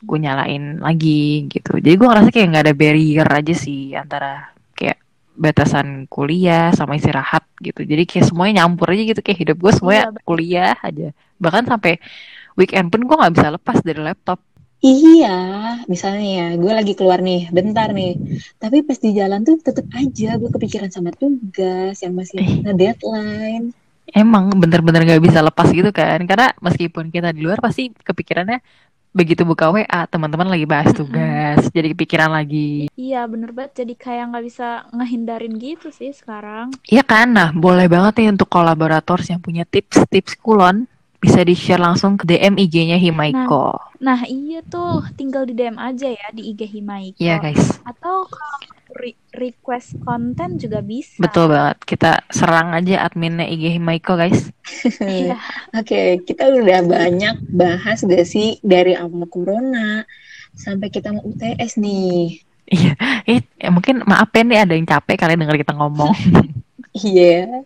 gue 0.04 0.18
nyalain 0.20 0.84
lagi 0.84 1.48
gitu. 1.48 1.80
Jadi 1.80 1.94
gue 1.96 2.06
ngerasa 2.08 2.28
kayak 2.28 2.46
nggak 2.52 2.64
ada 2.68 2.74
barrier 2.76 3.28
aja 3.28 3.54
sih 3.56 3.96
antara 3.96 4.52
kayak 4.76 5.00
batasan 5.40 6.04
kuliah 6.12 6.76
sama 6.76 7.00
istirahat 7.00 7.48
gitu. 7.64 7.88
Jadi 7.88 8.04
kayak 8.04 8.28
semuanya 8.28 8.64
nyampur 8.64 8.92
aja 8.92 9.02
gitu 9.08 9.20
kayak 9.24 9.38
hidup 9.40 9.56
gue 9.64 9.72
semuanya 9.72 10.04
Iya, 10.12 10.20
kuliah 10.28 10.74
aja. 10.84 11.08
Bahkan 11.40 11.64
sampai 11.72 11.96
weekend 12.60 12.92
pun 12.92 13.00
gue 13.08 13.16
nggak 13.16 13.32
bisa 13.32 13.48
lepas 13.48 13.80
dari 13.80 14.00
laptop. 14.04 14.44
Iya, 14.80 15.28
misalnya 15.92 16.24
ya, 16.24 16.46
gue 16.56 16.72
lagi 16.72 16.96
keluar 16.96 17.20
nih, 17.20 17.52
bentar 17.52 17.92
nih. 17.92 18.16
Tapi 18.56 18.80
pas 18.80 18.96
di 18.96 19.12
jalan 19.12 19.44
tuh 19.44 19.60
tetep 19.60 19.84
aja 19.92 20.40
gue 20.40 20.48
kepikiran 20.48 20.88
sama 20.88 21.12
tugas 21.12 22.00
yang 22.00 22.16
masih 22.16 22.40
Eh. 22.40 22.64
nge-deadline. 22.64 23.76
Emang 24.10 24.50
bener-bener 24.56 25.06
gak 25.06 25.22
bisa 25.22 25.38
lepas 25.38 25.70
gitu 25.70 25.94
kan 25.94 26.18
Karena 26.26 26.50
meskipun 26.58 27.14
kita 27.14 27.30
di 27.30 27.46
luar 27.46 27.62
pasti 27.62 27.94
kepikirannya 27.94 28.58
Begitu 29.14 29.46
buka 29.46 29.70
WA 29.70 30.02
teman-teman 30.10 30.50
lagi 30.50 30.66
bahas 30.66 30.90
tugas 30.90 31.70
Jadi 31.70 31.94
kepikiran 31.94 32.34
lagi 32.34 32.90
Iya, 32.98 33.30
bener 33.30 33.54
banget. 33.54 33.86
Jadi 33.86 33.94
kayak 33.94 34.34
nggak 34.34 34.44
bisa 34.44 34.82
ngehindarin 34.90 35.54
gitu 35.62 35.94
sih 35.94 36.10
sekarang. 36.10 36.74
Iya 36.90 37.06
kan 37.06 37.30
Nah 37.30 37.54
boleh 37.54 37.86
banget 37.86 38.18
nih 38.18 38.34
untuk 38.34 38.50
kolaborator 38.50 39.22
yang 39.30 39.38
punya 39.38 39.62
tips-tips 39.62 40.34
kulon 40.42 40.90
Bisa 41.20 41.44
di-share 41.44 41.80
langsung 41.80 42.16
ke 42.16 42.24
DM 42.24 42.56
IG-nya 42.56 42.96
Himaiko 42.96 43.76
Nah, 44.00 44.24
iya 44.24 44.64
tuh, 44.64 45.04
tinggal 45.12 45.44
di 45.44 45.52
DM 45.52 45.76
aja 45.76 46.08
ya 46.08 46.28
di 46.32 46.56
IG 46.56 46.64
Himaiko. 46.80 47.20
Iya 47.20 47.36
guys 47.36 47.84
Atau 47.84 48.24
kalau 48.32 48.58
re- 48.96 49.20
request 49.36 50.00
konten 50.02 50.56
juga 50.56 50.80
bisa. 50.80 51.20
Betul 51.20 51.52
banget. 51.52 51.76
Kita 51.84 52.24
serang 52.32 52.72
aja 52.72 53.04
adminnya 53.04 53.44
IG 53.44 53.76
Himaiko 53.76 54.16
guys. 54.16 54.48
Iya. 55.00 55.36
Oke, 55.76 56.24
kita 56.24 56.48
udah 56.48 56.80
banyak 56.86 57.44
bahas 57.52 58.00
gak 58.00 58.24
sih 58.24 58.56
dari 58.64 58.96
awal 58.96 59.28
corona 59.28 60.08
sampai 60.56 60.88
kita 60.88 61.12
mau 61.12 61.22
UTS 61.26 61.76
nih. 61.76 62.40
Iya, 62.70 62.94
eh, 63.26 63.42
mungkin 63.68 64.06
maaf 64.06 64.30
ya 64.30 64.46
nih 64.46 64.58
ada 64.62 64.72
yang 64.78 64.86
capek 64.86 65.18
kalian 65.18 65.42
denger 65.44 65.60
kita 65.60 65.74
ngomong. 65.76 66.14
Iya. 66.90 67.62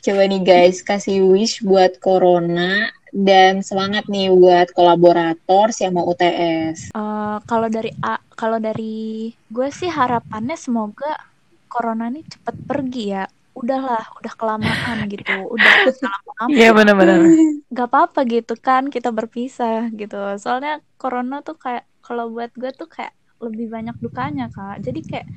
Coba 0.00 0.24
nih 0.24 0.40
guys, 0.40 0.80
kasih 0.80 1.20
wish 1.28 1.60
buat 1.60 2.00
corona 2.00 2.88
dan 3.12 3.60
semangat 3.60 4.08
nih 4.08 4.32
buat 4.32 4.72
kolaborator 4.72 5.68
yang 5.76 5.92
mau 5.92 6.08
UTS. 6.08 6.88
Eh, 6.96 7.36
kalau 7.44 7.68
dari 7.68 7.92
A- 8.00 8.24
kalau 8.32 8.56
dari 8.56 9.28
gue 9.28 9.68
sih 9.68 9.92
harapannya 9.92 10.56
semoga 10.56 11.20
corona 11.68 12.08
ini 12.08 12.24
cepet 12.24 12.56
pergi 12.64 13.04
ya. 13.12 13.24
Udahlah, 13.52 14.00
udah 14.16 14.32
kelamaan 14.40 14.98
gitu. 15.12 15.36
Udah 15.52 15.72
apa 16.16 16.48
Iya 16.48 16.72
benar-benar. 16.72 17.20
Gak 17.68 17.88
apa-apa 17.92 18.24
gitu 18.24 18.56
kan 18.56 18.88
kita 18.88 19.12
berpisah 19.12 19.92
gitu. 19.92 20.16
Soalnya 20.40 20.80
corona 20.96 21.44
tuh 21.44 21.60
kayak 21.60 21.84
kalau 22.00 22.32
buat 22.32 22.50
gue 22.56 22.72
tuh 22.72 22.88
kayak 22.88 23.12
lebih 23.44 23.68
banyak 23.68 23.96
dukanya 24.00 24.48
kak. 24.48 24.80
Jadi 24.80 25.00
kayak 25.04 25.28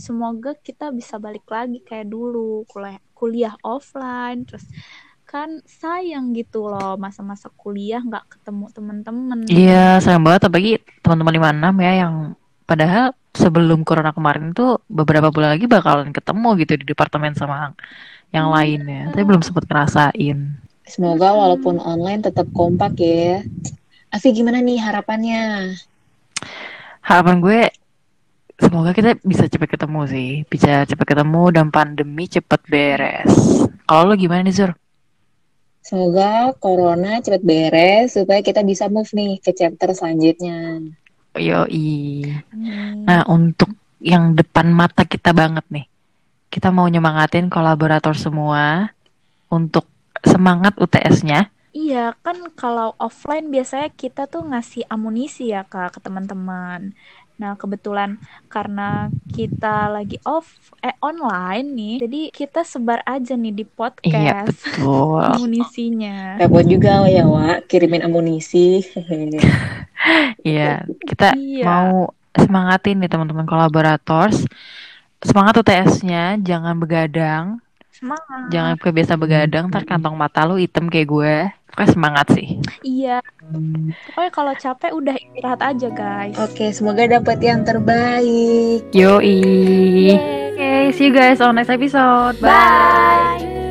semoga 0.00 0.56
kita 0.56 0.88
bisa 0.88 1.20
balik 1.20 1.44
lagi 1.52 1.84
kayak 1.84 2.08
dulu 2.08 2.64
kuliah 2.68 2.96
kuliah 3.16 3.56
offline 3.64 4.44
terus 4.44 4.68
kan 5.26 5.58
sayang 5.66 6.36
gitu 6.36 6.70
loh 6.70 6.94
masa-masa 7.00 7.50
kuliah 7.56 7.98
nggak 7.98 8.38
ketemu 8.38 8.64
temen-temen 8.70 9.38
Iya, 9.50 9.98
sayang 9.98 10.22
banget 10.22 10.46
apalagi 10.46 10.72
teman-teman 11.02 11.74
56 11.74 11.82
ya 11.82 11.92
yang 12.06 12.14
padahal 12.62 13.06
sebelum 13.36 13.84
corona 13.84 14.14
kemarin 14.16 14.56
tuh 14.56 14.80
beberapa 14.88 15.28
bulan 15.28 15.58
lagi 15.58 15.68
bakalan 15.68 16.14
ketemu 16.14 16.48
gitu 16.62 16.72
di 16.80 16.84
departemen 16.88 17.36
sama 17.36 17.74
yang 18.32 18.48
lainnya. 18.50 19.12
Tapi 19.12 19.22
belum 19.22 19.44
sempat 19.44 19.68
ngerasain. 19.68 20.38
Semoga 20.86 21.34
walaupun 21.34 21.82
online 21.82 22.22
tetap 22.24 22.46
kompak 22.54 22.96
ya. 22.98 23.42
Afi 24.14 24.32
gimana 24.32 24.62
nih 24.62 24.78
harapannya? 24.78 25.74
Harapan 27.02 27.36
gue 27.42 27.60
semoga 28.56 28.90
kita 28.96 29.20
bisa 29.22 29.46
cepet 29.46 29.68
ketemu 29.76 30.00
sih, 30.08 30.30
bisa 30.48 30.84
cepet 30.88 31.06
ketemu 31.06 31.42
dan 31.52 31.68
pandemi 31.68 32.24
cepet 32.28 32.60
beres. 32.68 33.32
Kalau 33.86 34.12
lo 34.12 34.14
gimana 34.18 34.44
nih 34.44 34.56
Zur? 34.56 34.72
Semoga 35.86 36.50
corona 36.58 37.22
cepet 37.22 37.46
beres 37.46 38.18
supaya 38.18 38.42
kita 38.42 38.66
bisa 38.66 38.90
move 38.90 39.06
nih 39.14 39.38
ke 39.38 39.54
chapter 39.54 39.94
selanjutnya. 39.94 40.82
Yoi. 41.38 42.26
Amin. 42.50 43.06
Nah, 43.06 43.22
untuk 43.30 43.70
yang 44.00 44.34
depan 44.34 44.72
mata 44.72 45.06
kita 45.06 45.30
banget 45.30 45.62
nih. 45.70 45.86
Kita 46.50 46.72
mau 46.72 46.88
nyemangatin 46.88 47.52
kolaborator 47.52 48.16
semua 48.16 48.90
untuk 49.52 49.86
semangat 50.24 50.74
UTS-nya. 50.80 51.52
Iya, 51.76 52.16
kan 52.24 52.40
kalau 52.56 52.96
offline 52.96 53.52
biasanya 53.52 53.92
kita 53.92 54.24
tuh 54.24 54.48
ngasih 54.48 54.88
amunisi 54.88 55.52
ya 55.52 55.68
Kak 55.68 55.94
ke 55.94 56.00
teman-teman. 56.00 56.96
Nah, 57.36 57.52
kebetulan 57.54 58.16
karena 58.48 59.12
kita 59.28 59.92
lagi 59.92 60.16
off 60.24 60.72
eh 60.80 60.96
online 61.04 61.66
nih, 61.76 61.94
jadi 62.00 62.20
kita 62.32 62.64
sebar 62.64 63.04
aja 63.04 63.36
nih 63.36 63.52
di 63.52 63.64
Iya, 63.64 63.72
podcast 63.76 64.56
betul. 64.64 65.20
amunisinya. 65.36 66.40
Repot 66.40 66.64
juga 66.64 67.04
ya, 67.06 67.28
Wak, 67.28 67.68
kirimin 67.68 68.04
amunisi. 68.04 68.80
Iya, 70.46 70.86
kita 71.02 71.34
Iya. 71.34 71.64
mau 71.66 72.14
semangatin 72.36 73.02
nih 73.02 73.10
teman-teman 73.10 73.42
kolaborators. 73.42 74.46
Semangat 75.18 75.58
UTS-nya, 75.58 76.38
jangan 76.38 76.78
begadang, 76.78 77.58
Semangat. 77.96 78.52
jangan 78.52 78.76
kebiasa 78.76 79.16
begadang, 79.16 79.72
ntar 79.72 79.88
kantong 79.88 80.12
mata 80.12 80.44
lu 80.44 80.60
hitam 80.60 80.92
kayak 80.92 81.08
gue. 81.08 81.34
Pokoknya 81.72 81.92
semangat 81.92 82.26
sih. 82.36 82.60
Iya. 82.84 83.24
Pokoknya 84.12 84.32
kalau 84.32 84.52
capek 84.56 84.92
udah 84.92 85.16
istirahat 85.16 85.60
aja, 85.64 85.88
guys. 85.92 86.36
Oke, 86.36 86.72
semoga 86.72 87.08
dapat 87.08 87.40
yang 87.40 87.64
terbaik. 87.64 88.84
Yoi. 88.92 89.36
Oke, 90.52 90.72
see 90.96 91.08
you 91.08 91.16
guys 91.16 91.40
on 91.40 91.56
next 91.56 91.72
episode. 91.72 92.36
Bye. 92.40 92.52
Bye. 92.52 93.65